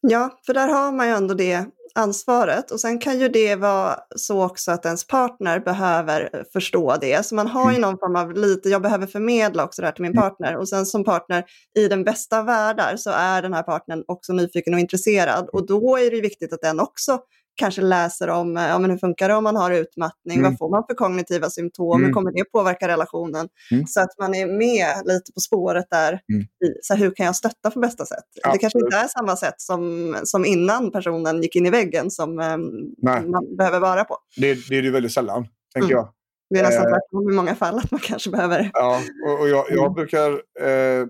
[0.00, 2.70] Ja, för där har man ju ändå det ansvaret.
[2.70, 7.26] Och sen kan ju det vara så också att ens partner behöver förstå det.
[7.26, 10.02] Så man har ju någon form av lite, jag behöver förmedla också det här till
[10.02, 10.22] min Mm.
[10.22, 10.56] partner.
[10.56, 11.44] Och sen som partner,
[11.78, 15.48] i den bästa världar, så är den här partnern också nyfiken och intresserad.
[15.52, 17.18] Och då är det ju viktigt att den också
[17.60, 20.50] kanske läser om eh, ja, men hur funkar det om man har utmattning, Mm.
[20.50, 22.14] vad får man för kognitiva symptom, hur Mm.
[22.14, 23.48] kommer det påverka relationen?
[23.70, 23.86] Mm.
[23.86, 26.42] Så att man är med lite på spåret där, Mm.
[26.42, 28.24] i, så här, hur kan jag stötta på bästa sätt?
[28.34, 28.84] Det kanske Absolut.
[28.84, 32.56] inte är samma sätt som, som innan personen gick in i väggen som eh,
[32.98, 33.26] Nej.
[33.26, 34.16] man behöver vara på.
[34.36, 35.96] Det, det är det väldigt sällan, tänker Mm.
[35.96, 36.12] jag.
[36.54, 36.90] Det är nästan Eh.
[36.92, 38.70] tvärtom i många fall att man kanske behöver...
[38.72, 39.94] Ja, och, och jag, jag Mm.
[39.94, 40.30] brukar...
[40.60, 41.00] Eh,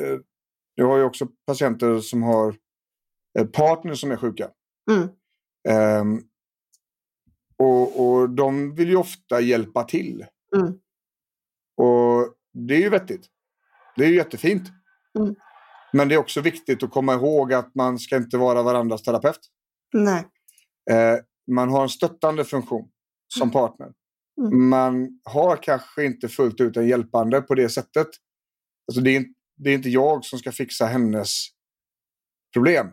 [0.00, 0.18] eh,
[0.74, 2.54] jag har ju också patienter som har
[3.52, 4.48] partners som är sjuka.
[4.90, 5.08] Mm.
[5.68, 6.20] Ehm,
[7.56, 10.26] och, och de vill ju ofta hjälpa till.
[10.56, 10.72] Mm.
[11.76, 13.26] Och det är ju vettigt.
[13.96, 14.68] Det är ju jättefint.
[15.18, 15.34] Mm.
[15.92, 19.40] Men det är också viktigt att komma ihåg att man ska inte vara varandras terapeut.
[19.92, 20.24] Nej.
[20.90, 21.18] Eh,
[21.50, 22.88] man har en stöttande funktion
[23.28, 23.92] som partner.
[24.40, 24.68] Mm.
[24.68, 28.06] Man har kanske inte fullt ut en hjälpande på det sättet.
[28.88, 29.24] Alltså det, är,
[29.56, 31.30] det är inte jag som ska fixa hennes
[32.52, 32.86] problem.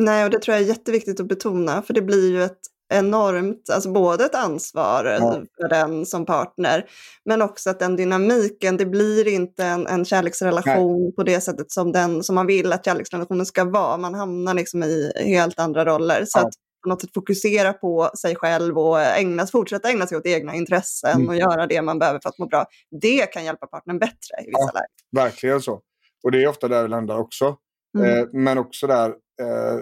[0.00, 2.58] Nej, och det tror jag är jätteviktigt att betona, för det blir ju ett
[2.94, 5.42] enormt, alltså både ett ansvar Ja.
[5.60, 6.84] för den som partner,
[7.24, 11.92] men också att den dynamiken, det blir inte en, en kärleksrelation på det sättet som,
[11.92, 13.96] den, som man vill att kärleksrelationen ska vara.
[13.96, 16.24] Man hamnar liksom i helt andra roller.
[16.26, 16.42] Så Ja.
[16.46, 20.54] att på något sätt fokusera på sig själv och ägna, fortsätta ägna sig åt egna
[20.54, 21.28] intressen Mm.
[21.28, 22.64] och göra det man behöver för att må bra.
[23.00, 24.70] Det kan hjälpa partnern bättre i vissa Ja.
[24.74, 25.24] lägen.
[25.30, 25.80] Verkligen så.
[26.24, 27.56] Och det är ofta där vi landar också.
[27.98, 28.18] Mm.
[28.18, 29.08] Eh, men också där,
[29.40, 29.80] eh,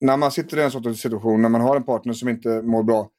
[0.00, 2.82] när man sitter i en sorts situation, när man har en partner som inte mår
[2.82, 3.10] bra,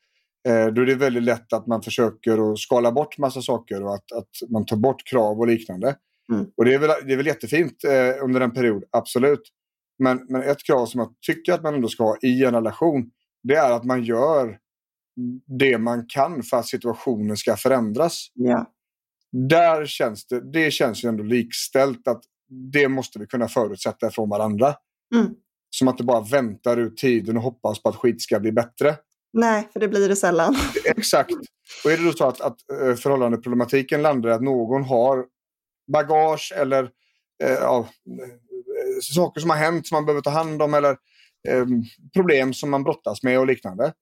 [0.47, 3.93] eh, då är det väldigt lätt att man försöker att skala bort massa saker och
[3.93, 5.95] att, att man tar bort krav och liknande.
[6.33, 6.45] Mm.
[6.57, 9.41] Och det är väl, det är väl jättefint eh, under en period, absolut.
[9.99, 13.11] Men, men ett krav som jag tycker att man ändå ska ha i en relation,
[13.43, 14.57] det är att man gör
[15.59, 18.71] det man kan för att situationen ska förändras Ja.
[19.31, 24.29] där känns det, det känns ju ändå likställt att det måste vi kunna förutsätta från
[24.29, 24.75] varandra.
[25.15, 25.27] Mm.
[25.69, 28.95] Som att det bara väntar ut tiden och hoppas på att skit ska bli bättre.
[29.33, 30.55] Nej, för det blir det sällan.
[30.85, 31.31] Exakt.
[31.83, 35.25] Och är det då så att, att eh, förhållandeproblematiken landar i att någon har
[35.91, 36.83] bagage eller
[37.43, 40.97] eh, ja, eh, saker som har hänt som man behöver ta hand om eller
[41.47, 41.65] eh,
[42.13, 43.93] problem som man brottas med och liknande.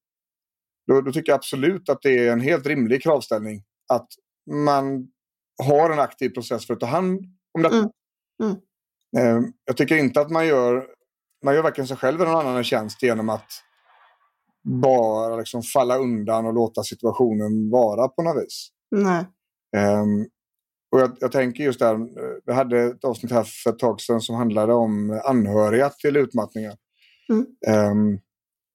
[0.87, 4.07] Då, då tycker jag absolut att det är en helt rimlig kravställning att
[4.51, 5.07] man
[5.63, 7.19] har en aktiv process för att ta hand
[7.53, 7.77] om detta.
[7.77, 7.89] Mm.
[8.43, 8.55] Mm.
[9.17, 10.87] Eh, jag tycker inte att man gör,
[11.45, 13.51] man gör varken sig själv eller någon annan en tjänst genom att
[14.63, 18.69] bara liksom falla undan och låta situationen vara på något vis.
[18.91, 19.25] Nej.
[19.77, 20.25] Ehm,
[20.91, 21.99] och jag, jag tänker just där,
[22.45, 26.75] vi hade ett avsnitt här för ett tag sedan som handlade om anhöriga till utmattningar.
[27.29, 27.45] Mm.
[27.67, 28.19] Ehm,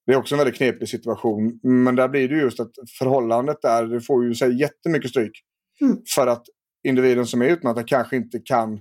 [0.07, 3.87] det är också en väldigt knepig situation, men där blir det just att förhållandet där,
[3.87, 5.33] det får ju sig jättemycket stryk.
[5.81, 5.97] Mm.
[6.15, 6.45] För att
[6.89, 8.81] individen som är utmattad kanske inte kan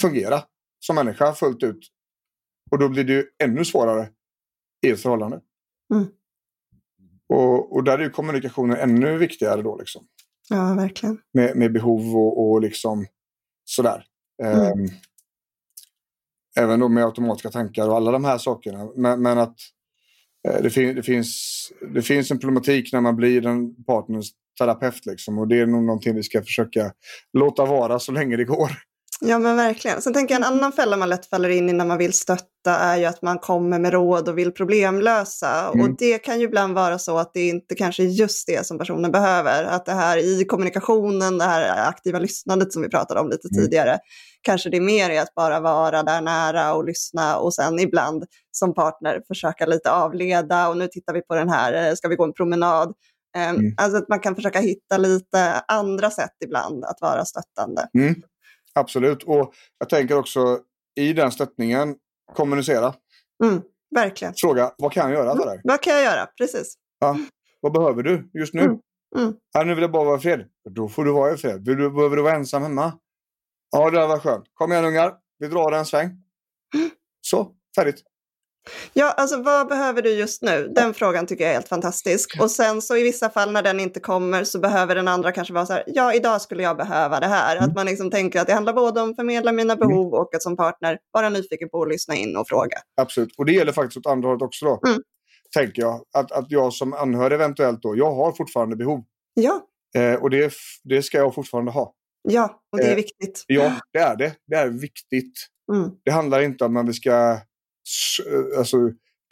[0.00, 0.42] fungera
[0.80, 1.90] som människa fullt ut.
[2.70, 4.08] Och då blir det ju ännu svårare
[4.86, 5.40] i ett förhållande.
[5.94, 6.06] Mm.
[7.28, 9.76] Och, och där är ju kommunikationen ännu viktigare då.
[9.78, 10.06] Liksom
[10.48, 11.18] Ja, verkligen.
[11.32, 13.06] med, med behov och, och liksom
[13.64, 14.04] sådär.
[14.42, 14.60] Mm.
[14.60, 14.86] Ehm,
[16.56, 18.88] även då med automatiska tankar och alla de här sakerna.
[18.96, 19.56] Men, men att
[20.48, 24.26] eh, det, fin, det, finns, det finns en problematik när man blir en partners
[24.58, 25.06] terapeut.
[25.06, 26.92] Liksom, och det är nog någonting vi ska försöka
[27.32, 28.70] låta vara så länge det går.
[29.20, 30.02] Ja, men verkligen.
[30.02, 32.76] Sen tänker jag en annan fälla man lätt faller in i när man vill stötta
[32.78, 35.70] är ju att man kommer med råd och vill problemlösa.
[35.74, 35.80] Mm.
[35.80, 38.78] Och det kan ju ibland vara så att det inte kanske är just det som
[38.78, 39.64] personen behöver.
[39.64, 43.64] Att det här i kommunikationen, det här aktiva lyssnandet som vi pratade om lite Mm.
[43.64, 43.98] tidigare,
[44.42, 48.24] kanske det är mer i att bara vara där nära och lyssna och sen ibland
[48.52, 52.16] som partner försöka lite avleda och nu tittar vi på den här, eh, ska vi
[52.16, 52.92] gå en promenad?
[53.36, 53.74] Ehm, Mm.
[53.76, 57.88] Alltså att man kan försöka hitta lite andra sätt ibland att vara stöttande.
[57.94, 58.14] Mm.
[58.74, 59.22] Absolut.
[59.22, 60.58] Och jag tänker också
[60.96, 61.96] i den stöttningen
[62.34, 62.94] kommunicera.
[63.44, 63.62] Mm.
[63.94, 64.34] verkligen.
[64.36, 65.60] Fråga, vad kan jag göra för dig?
[65.64, 66.26] Vad kan jag göra?
[66.26, 66.74] Precis.
[66.98, 67.16] Ja.
[67.60, 68.60] Vad behöver du just nu?
[68.60, 68.78] Mm.
[69.16, 69.34] Mm.
[69.52, 70.48] Ja, nu vill jag bara vara i fred.
[70.70, 71.66] Då får du vara i fred.
[71.66, 72.92] Vill du, behöver du vara ensam hemma?
[73.70, 74.44] Ja, det var skönt.
[74.54, 76.10] Kom igen ungar, vi drar en sväng.
[77.20, 78.02] Så, färdigt.
[78.92, 80.72] Ja, alltså vad behöver du just nu?
[80.74, 82.40] Den frågan tycker jag är helt fantastisk.
[82.40, 85.54] Och sen så i vissa fall när den inte kommer så behöver den andra kanske
[85.54, 87.56] vara så här, ja idag skulle jag behöva det här.
[87.56, 87.70] Mm.
[87.70, 90.42] Att man liksom tänker att det handlar både om att förmedla mina behov och att
[90.42, 92.76] som partner vara nyfiken på att lyssna in och fråga.
[93.00, 93.34] Absolut.
[93.38, 94.80] Och det gäller faktiskt åt andra hållet också då.
[94.86, 95.02] Mm.
[95.54, 96.00] Tänker jag.
[96.14, 99.00] Att, att jag som anhörig eventuellt då, jag har fortfarande behov.
[99.34, 100.52] Ja, Eh, och det,
[100.84, 101.94] det ska jag fortfarande ha.
[102.22, 103.44] ja, och det är Eh, viktigt.
[103.46, 104.32] Ja, det är det.
[104.46, 105.32] Det är viktigt.
[105.72, 105.90] Mm.
[106.04, 107.38] Det handlar inte om att vi ska eh,
[108.58, 108.76] alltså,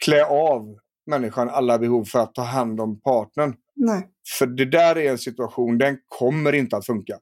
[0.05, 0.77] klä av
[1.09, 3.55] människan alla behov för att ta hand om partnern.
[3.75, 4.09] Nej.
[4.39, 7.19] För det där är en situation, den kommer inte att funka.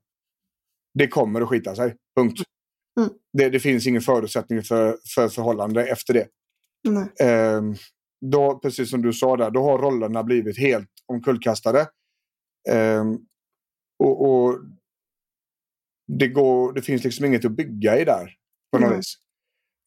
[0.93, 1.95] Det kommer att skita sig.
[2.19, 2.41] Punkt.
[2.99, 3.09] Mm.
[3.33, 6.27] Det, det finns ingen förutsättning för, för förhållande efter det.
[6.87, 7.29] Nej.
[7.29, 7.75] Ehm,
[8.25, 11.87] då, precis som du sa där, då har rollerna blivit helt omkullkastade.
[12.69, 13.17] Ehm,
[14.03, 14.59] och, och
[16.19, 18.33] det, går, det finns liksom inget att bygga i där.
[18.71, 19.15] På något vis.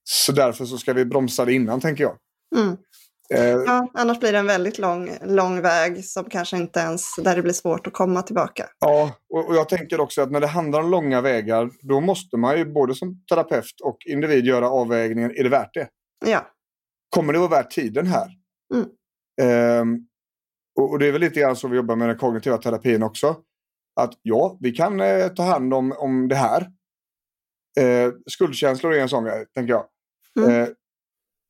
[0.04, 2.16] Så därför så ska vi bromsa det innan, tänker jag.
[2.56, 2.76] Mm.
[3.34, 7.36] Ehm, Ja, annars blir det en väldigt lång, lång väg som kanske inte ens, där
[7.36, 8.66] det blir svårt att komma tillbaka.
[8.78, 12.36] Ja, och, och jag tänker också att när det handlar om långa vägar, då måste
[12.36, 15.88] man ju både som terapeut och individ göra avvägningen, är det värt det?
[16.26, 16.46] Ja,
[17.10, 18.28] Kommer det vara värt tiden här?
[18.74, 18.88] Mm.
[19.42, 20.06] Ehm,
[20.78, 23.36] och, och det är väl lite grann så vi jobbar med den kognitiva terapin också.
[24.00, 26.66] Att ja, vi kan eh, ta hand om, om det här.
[27.78, 29.86] Eh, skuldkänslor är en sån grej, tänker jag.
[30.38, 30.62] Mm.
[30.62, 30.68] Eh,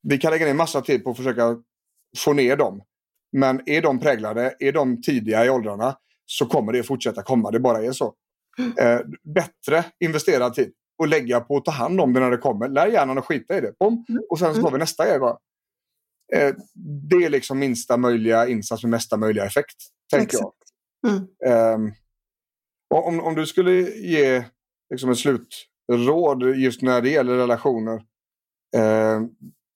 [0.03, 1.57] vi kan lägga ner massa tid på att försöka
[2.17, 2.81] få ner dem.
[3.37, 7.51] Men är de präglade, är de tidiga i åldrarna, så kommer det fortsätta komma.
[7.51, 8.15] Det bara är så.
[8.79, 8.99] Eh,
[9.35, 12.69] bättre investerad tid och lägga på att ta hand om det när det kommer.
[12.69, 13.73] Lär hjärnan att skita i det.
[13.79, 14.05] Bom.
[14.29, 15.37] Och sen så tar vi nästa grej bara.
[16.33, 16.55] Eh,
[17.09, 19.75] det är liksom minsta möjliga insats med mesta möjliga effekt.
[20.13, 20.53] Tänker jag.
[21.07, 21.91] Mm.
[22.93, 24.43] Och om, om du skulle ge
[24.89, 25.15] liksom en
[25.97, 27.95] slutråd just när det gäller relationer.
[28.75, 29.21] Eh,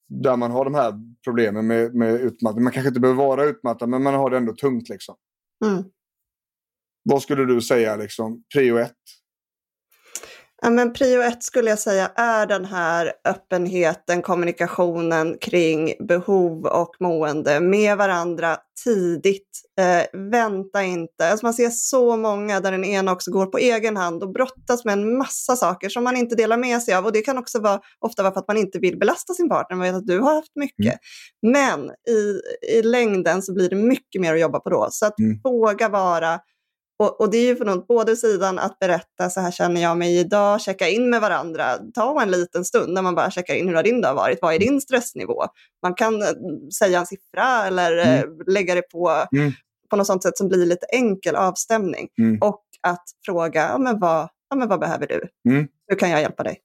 [0.08, 0.94] där man har de här
[1.24, 2.64] problemen med, med utmattning.
[2.64, 4.90] Man kanske inte behöver vara utmattad men man har det ändå tungt.
[4.90, 5.16] Liksom.
[5.66, 5.84] Mm.
[7.04, 8.96] Vad skulle du säga liksom, prio ett?
[10.66, 16.96] Ja, men prio ett skulle jag säga är den här öppenheten, kommunikationen kring behov och
[17.00, 19.50] mående med varandra tidigt.
[19.80, 21.30] Eh, vänta inte.
[21.30, 24.86] Alltså man ser så många där den ena också går på egen hand och brottas
[24.86, 27.06] med en massa saker som man inte delar med sig av.
[27.06, 29.78] Och det kan också vara, ofta vara för att man inte vill belasta sin partner.
[29.78, 31.00] Man vet att du har haft mycket.
[31.42, 32.42] Men i,
[32.78, 34.88] i längden så blir det mycket mer att jobba på då.
[34.92, 35.40] Så att Mm.
[35.44, 36.40] våga vara
[37.00, 39.98] och, och det är ju för något, både sidan att berätta så här känner jag
[39.98, 43.68] mig idag, checka in med varandra, ta en liten stund när man bara checkar in
[43.68, 45.44] hur har din dag varit, vad är din stressnivå?
[45.84, 46.28] Man kan eh,
[46.80, 49.52] säga en siffra eller eh, lägga det på, Mm.
[49.90, 52.08] på något sånt sätt som blir lite enkel avstämning.
[52.20, 52.38] Mm.
[52.42, 55.28] Och att fråga, ja, men vad, ja, men vad behöver du?
[55.50, 55.68] Mm.
[55.88, 56.58] Hur kan jag hjälpa dig?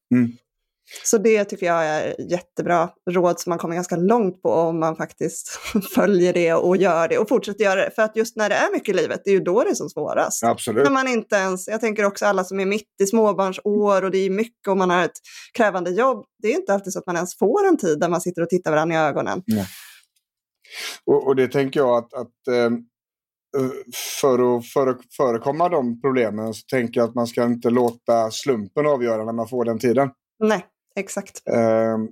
[1.05, 4.97] Så det tycker jag är jättebra råd som man kommer ganska långt på om man
[4.97, 5.49] faktiskt
[5.95, 7.91] följer det och gör det och fortsätter göra det.
[7.95, 9.74] För att just när det är mycket i livet, det är ju då det är
[9.74, 10.45] som svårast.
[10.45, 10.84] Absolut.
[10.84, 14.18] När man inte ens, jag tänker också alla som är mitt i småbarnsår och det
[14.18, 15.18] är mycket och man har ett
[15.57, 16.24] krävande jobb.
[16.43, 18.49] Det är inte alltid så att man ens får en tid där man sitter och
[18.49, 19.43] tittar varandra i ögonen.
[21.07, 22.70] Och, och det tänker jag att, att eh,
[24.20, 28.86] för att före, förekomma de problemen så tänker jag att man ska inte låta slumpen
[28.86, 30.11] avgöra när man får den tiden.
[30.45, 30.66] Nej,
[30.97, 31.49] exakt.
[31.49, 32.09] Ehm,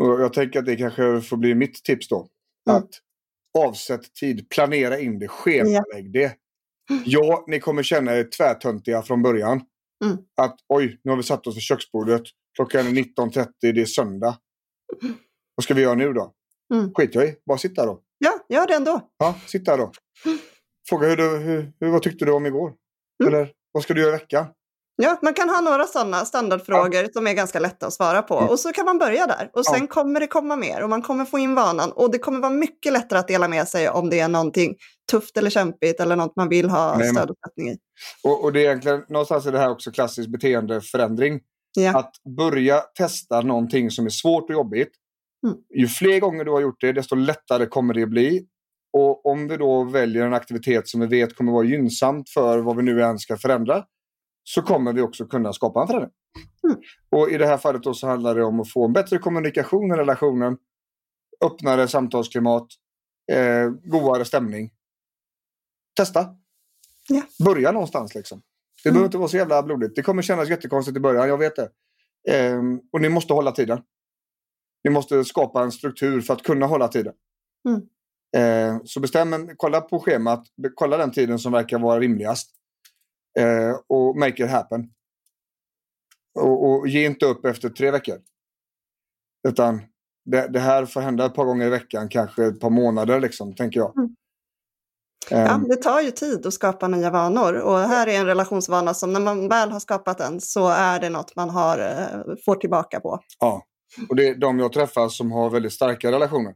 [0.00, 2.28] och jag tänker att det kanske får bli mitt tips då.
[2.68, 2.82] Mm.
[2.82, 2.90] Att
[3.58, 6.36] avsätt tid, planera in det, schemalägg det.
[7.04, 9.62] Ja, ni kommer känna er tvärtöntiga från början.
[10.04, 10.18] Mm.
[10.36, 12.22] Att oj, nu har vi satt oss vid köksbordet.
[12.56, 14.38] Klockan är 19.30, det är söndag.
[15.54, 16.34] Vad ska vi göra nu då?
[16.74, 16.94] Mm.
[16.94, 18.02] Skit jag i, bara sitta då.
[18.18, 19.00] Ja, gör det ändå.
[19.18, 19.92] Ja, sitta då.
[20.88, 22.74] Fråga hur du, hur, hur, vad tyckte du om igår?
[23.22, 23.34] Mm.
[23.34, 24.46] Eller vad ska du göra i veckan?
[25.02, 28.38] Ja, man kan ha några sådana standardfrågor som är ganska lätta att svara på.
[28.38, 28.50] Mm.
[28.50, 29.50] Och så kan man börja där.
[29.52, 29.86] Och sen Ja.
[29.86, 31.92] kommer det komma mer och man kommer få in vanan.
[31.92, 34.76] Och det kommer vara mycket lättare att dela med sig om det är någonting
[35.10, 37.76] tufft eller kämpigt eller något man vill ha Nej, stöd och stöttning i.
[38.24, 41.40] Och, och det är egentligen, någonstans är det här också klassisk beteendeförändring.
[41.76, 41.98] Ja.
[41.98, 44.90] Att börja testa någonting som är svårt och jobbigt.
[45.46, 45.56] Mm.
[45.74, 48.46] Ju fler gånger du har gjort det, desto lättare kommer det bli.
[48.92, 52.76] Och om vi då väljer en aktivitet som vi vet kommer vara gynnsamt för vad
[52.76, 53.84] vi nu än ska förändra,
[54.54, 56.12] så kommer vi också kunna skapa en förändring.
[56.64, 56.80] Mm.
[57.10, 59.92] Och i det här fallet då så handlar det om att få en bättre kommunikation
[59.92, 60.58] i relationen,
[61.44, 62.66] öppnare samtalsklimat,
[63.32, 64.70] eh, godare stämning.
[65.96, 66.26] Testa.
[67.08, 67.22] Ja.
[67.44, 68.42] Börja någonstans liksom.
[68.82, 68.94] Det Mm.
[68.94, 69.96] behöver inte vara så jävla blodigt.
[69.96, 71.70] Det kommer kännas jättekonstigt i början, jag vet det.
[72.28, 73.82] Ehm, och ni måste hålla tiden.
[74.84, 77.14] ni måste skapa en struktur för att kunna hålla tiden.
[77.68, 77.80] Mm.
[78.36, 80.44] Eh, så bestäm en, kolla på schemat,
[80.74, 82.50] kolla den tiden som verkar vara rimligast.
[83.38, 84.90] Eh, och make it happen.
[86.34, 88.18] Och, och, ge inte upp efter tre veckor.
[89.48, 89.80] Utan
[90.24, 93.54] det, det, här får hända ett par gånger i veckan, kanske ett par månader, liksom,
[93.54, 93.96] tänker jag.
[93.96, 94.14] Mm.
[95.30, 95.68] Ja, ehm.
[95.68, 99.20] det tar ju tid att skapa nya vanor och här är en relationsvana som när
[99.20, 103.20] man väl har skapat den så är det något man har, eh, får tillbaka på.
[103.38, 103.62] Ja,
[104.08, 106.54] och det är de jag träffar som har väldigt starka relationer.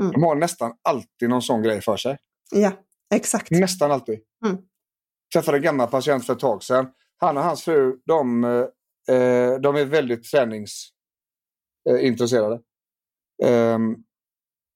[0.00, 0.12] Mm.
[0.12, 2.18] De har nästan alltid någon sån grej för sig.
[2.50, 2.72] Ja,
[3.14, 3.50] exakt.
[3.50, 4.18] Nästan alltid.
[4.46, 4.58] Mm.
[5.32, 6.86] Träffade en gammal patient för ett tag sedan.
[7.16, 8.66] Han och hans fru, de, eh,
[9.60, 12.60] de är väldigt träningsintresserade.
[13.44, 13.78] Eh,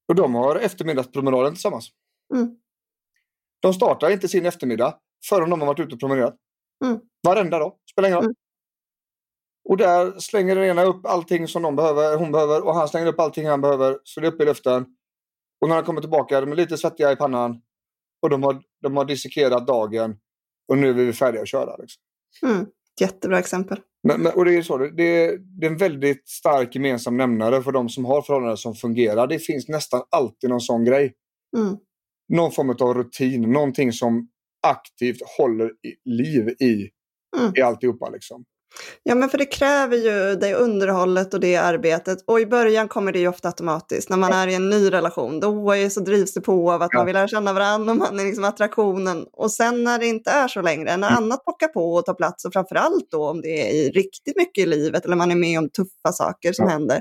[0.09, 1.91] och de har eftermiddagspromenaden tillsammans.
[2.35, 2.57] Mm.
[3.61, 6.37] De startar inte sin eftermiddag förrän de har varit ute och promenerat.
[6.85, 7.01] Mm.
[7.27, 8.25] Varenda dag, spelar ingen roll.
[8.25, 8.35] Mm.
[9.69, 13.07] Och där slänger den ena upp allting som de behöver, hon behöver och han slänger
[13.07, 13.99] upp allting han behöver.
[14.05, 14.87] Så det är uppe i luften.
[15.61, 17.63] Och när han kommer tillbaka, de är lite svettiga i pannan.
[18.23, 20.17] Och de har, de har dissekerat dagen.
[20.69, 21.77] Och nu är vi färdiga att köra.
[21.77, 22.03] Liksom.
[22.43, 22.67] Mm.
[23.01, 23.81] Jättebra exempel.
[24.03, 27.63] Men, men, och det är, så, det, är, det är en väldigt stark gemensam nämnare
[27.63, 29.27] för de som har förhållanden som fungerar.
[29.27, 31.15] Det finns nästan alltid någon sån grej.
[31.57, 31.77] Mm
[32.29, 34.29] någon form av rutin, någonting som
[34.67, 35.73] aktivt håller
[36.05, 36.91] liv i,
[37.39, 37.53] mm.
[37.57, 38.11] i alltihopa.
[38.11, 38.45] Liksom.
[39.03, 42.19] Ja, men för det kräver ju det underhållet och det arbetet.
[42.27, 44.11] Och i början kommer det ju ofta automatiskt.
[44.11, 46.91] När man är i en ny relation, då är så drivs det på av att
[46.93, 46.99] ja.
[46.99, 49.27] man vill lära känna varandra och man är liksom attraktionen.
[49.33, 51.25] Och sen när det inte är så längre, när mm.
[51.25, 54.67] annat pockar på och tar plats och framförallt då om det är riktigt mycket i
[54.67, 56.73] livet eller man är med om tuffa saker som ja.
[56.73, 57.01] händer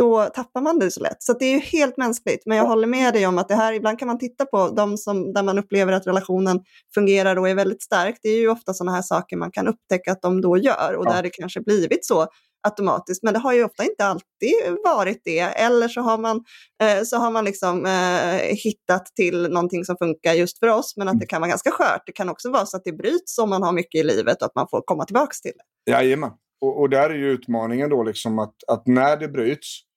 [0.00, 1.22] då tappar man det så lätt.
[1.22, 2.42] Så det är ju helt mänskligt.
[2.46, 4.96] Men jag håller med dig om att det här, ibland kan man titta på de
[4.96, 6.60] som, där man upplever att relationen
[6.94, 8.18] fungerar och är väldigt stark.
[8.22, 11.06] Det är ju ofta sådana här saker man kan upptäcka att de då gör och
[11.06, 11.12] ja.
[11.12, 12.26] där det kanske blivit så
[12.68, 13.22] automatiskt.
[13.22, 15.40] Men det har ju ofta inte alltid varit det.
[15.40, 16.44] Eller så har man,
[16.82, 21.08] eh, så har man liksom, eh, hittat till någonting som funkar just för oss, men
[21.08, 22.02] att det kan vara ganska skört.
[22.06, 24.46] Det kan också vara så att det bryts om man har mycket i livet och
[24.46, 25.92] att man får komma tillbaka till det.
[25.92, 26.30] Jajamän.
[26.60, 29.89] Och, och där är ju utmaningen då liksom att, att när det bryts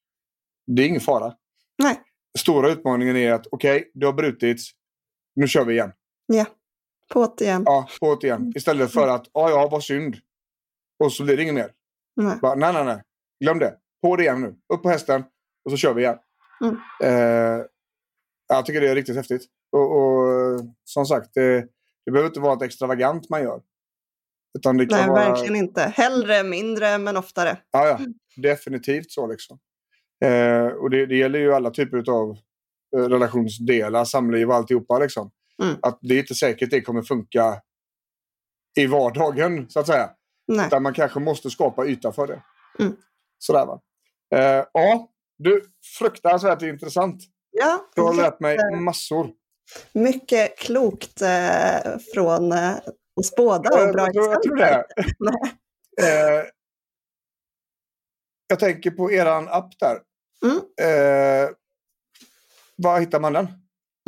[0.65, 1.33] det är ingen fara.
[1.83, 2.01] Nej.
[2.39, 4.71] Stora utmaningen är att okej, okay, det har brutits.
[5.35, 5.91] Nu kör vi igen.
[6.25, 6.45] Ja,
[7.13, 7.63] på't igen.
[7.65, 8.53] Ja, på't igen.
[8.55, 10.17] Istället för att, ja, ja, vad synd.
[11.03, 11.71] Och så blir det inget mer.
[12.15, 12.37] Nej.
[12.41, 13.01] Bara, nej, nej, nej.
[13.43, 13.77] Glöm det.
[14.01, 14.55] På det igen nu.
[14.73, 15.23] Upp på hästen
[15.65, 16.17] och så kör vi igen.
[16.61, 16.77] Mm.
[17.03, 17.65] Eh,
[18.47, 19.45] jag tycker det är riktigt häftigt.
[19.71, 21.67] Och, och som sagt, det,
[22.05, 23.61] det behöver inte vara ett extravagant man gör.
[24.57, 25.29] Utan det kan Nej, vara...
[25.29, 25.81] verkligen inte.
[25.81, 27.57] Hellre mindre, men oftare.
[27.71, 27.99] Ja, ja.
[28.35, 29.59] Definitivt så liksom.
[30.23, 32.37] Eh, och det, det, gäller ju alla typer av
[32.95, 34.99] eh, relationsdelar, samliv och alltihopa.
[34.99, 35.31] Liksom.
[35.63, 35.75] Mm.
[35.81, 37.61] Att det är inte säkert det kommer funka
[38.77, 40.09] i vardagen, så att säga.
[40.47, 40.69] Nej.
[40.69, 42.43] Där man kanske måste skapa yta för det.
[42.79, 42.95] Mm.
[43.37, 43.81] Sådär va.
[44.35, 45.65] Eh, ja, du,
[45.99, 47.23] fruktansvärt intressant.
[47.51, 49.31] Ja, du har lärt mig massor.
[49.93, 52.75] Mycket klokt eh, från eh,
[53.15, 54.85] oss båda och bra jag, jag, jag tror det.
[56.01, 56.45] eh,
[58.47, 59.99] jag tänker på eran app där.
[60.43, 60.57] Mm.
[60.57, 61.49] Eh,
[62.75, 63.47] var hittar man den?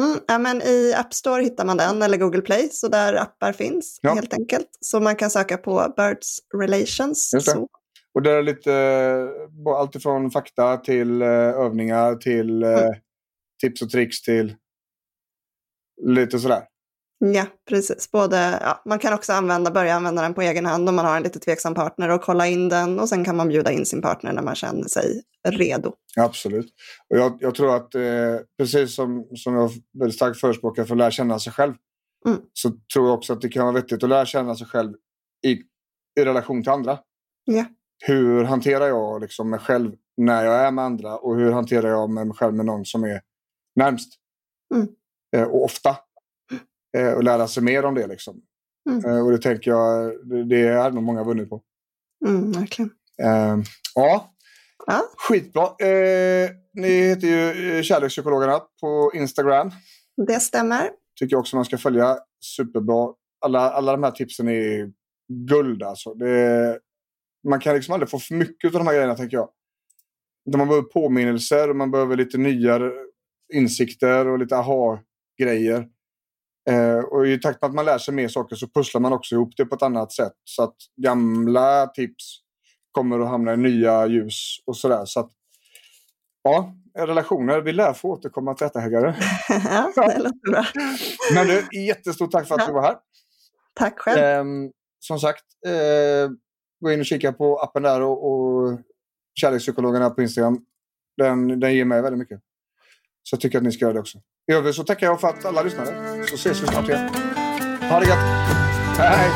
[0.02, 3.52] Mm, ja, men I App Store hittar man den, eller Google Play, så där appar
[3.52, 4.14] finns ja.
[4.14, 4.70] helt enkelt.
[4.80, 7.32] Så man kan söka på Birds Relations.
[8.14, 12.94] Och det är lite eh, allt ifrån fakta till eh, övningar till eh, mm.
[13.62, 14.56] tips och tricks till
[16.02, 16.64] lite sådär.
[17.20, 18.12] Ja, precis.
[18.12, 21.18] Både, ja, man kan också använda, börja använda den på egen hand om man har
[21.18, 24.02] en lite tveksam partner och kolla in den och sen kan man bjuda in sin
[24.02, 25.94] partner när man känner sig redo.
[26.18, 26.74] Absolut.
[27.10, 28.02] Och jag, jag tror att eh,
[28.58, 31.74] precis som, som jag väldigt starkt förespråkar för att lära känna sig själv
[32.28, 32.40] mm.
[32.54, 34.94] så tror jag också att det kan vara vettigt att lära känna sig själv
[35.46, 35.52] i,
[36.20, 37.00] i relation till andra.
[37.46, 37.66] Ja.
[38.06, 42.10] Hur hanterar jag liksom mig själv när jag är med andra och hur hanterar jag
[42.10, 43.22] mig själv med någon som är
[43.76, 44.14] närmst?
[44.76, 44.88] Mm.
[45.36, 45.98] Eh, och ofta
[46.96, 48.08] eh, och lära sig mer om det.
[48.08, 48.42] Liksom.
[48.90, 49.06] Mm.
[49.06, 51.62] Eh, och det tänker jag, det, det är nog många vunnit på.
[52.26, 52.92] Mm, verkligen.
[53.24, 53.58] Eh,
[53.96, 54.34] ja.
[54.86, 55.64] ja, skitbra.
[55.64, 59.72] Eh, ni heter ju eh, Kärlekspsykologerna på Instagram.
[60.28, 60.90] Det stämmer.
[61.20, 62.18] Tycker jag också man ska följa.
[62.56, 63.14] Superbra.
[63.42, 64.92] Alla, alla de här tipsen är
[65.48, 66.14] guld alltså.
[66.14, 66.80] Det,
[67.50, 69.50] man kan liksom aldrig få för mycket av de här grejerna tänker jag.
[70.58, 72.92] Man behöver påminnelser och man behöver lite nya
[73.54, 75.88] insikter och lite aha-grejer.
[76.70, 79.36] Eh, och i takt med att man lär sig mer saker så pusslar man också
[79.36, 80.34] ihop det på ett annat sätt.
[80.44, 82.40] Så att gamla tips
[82.92, 85.06] kommer att hamna i nya ljus och sådär.
[85.06, 85.32] Så att,
[86.44, 87.62] ja, relationer.
[87.62, 89.16] Vi lär få återkomma till detta, Häggare.
[89.50, 90.66] ja, det låter bra.
[91.34, 92.68] Men du, jättestort tack för att ja.
[92.68, 92.98] du var här.
[93.74, 94.20] Tack själv.
[94.20, 96.32] Eh, som sagt, eh,
[96.80, 98.80] gå in och kika på appen där och, och
[99.42, 100.66] Kärlekspsykologerna på Instagram.
[101.18, 102.42] Den, den ger mig väldigt mycket.
[103.30, 104.18] Så jag tycker att ni ska göra det också.
[104.52, 106.24] I övrigt så tackar jag för att alla lyssnade.
[106.28, 107.10] Så ses vi snart igen.
[107.90, 108.18] Ha det gött!
[108.98, 109.30] Hej!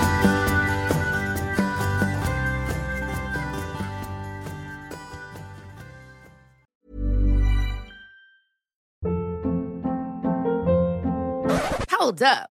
[11.99, 12.58] Hold up.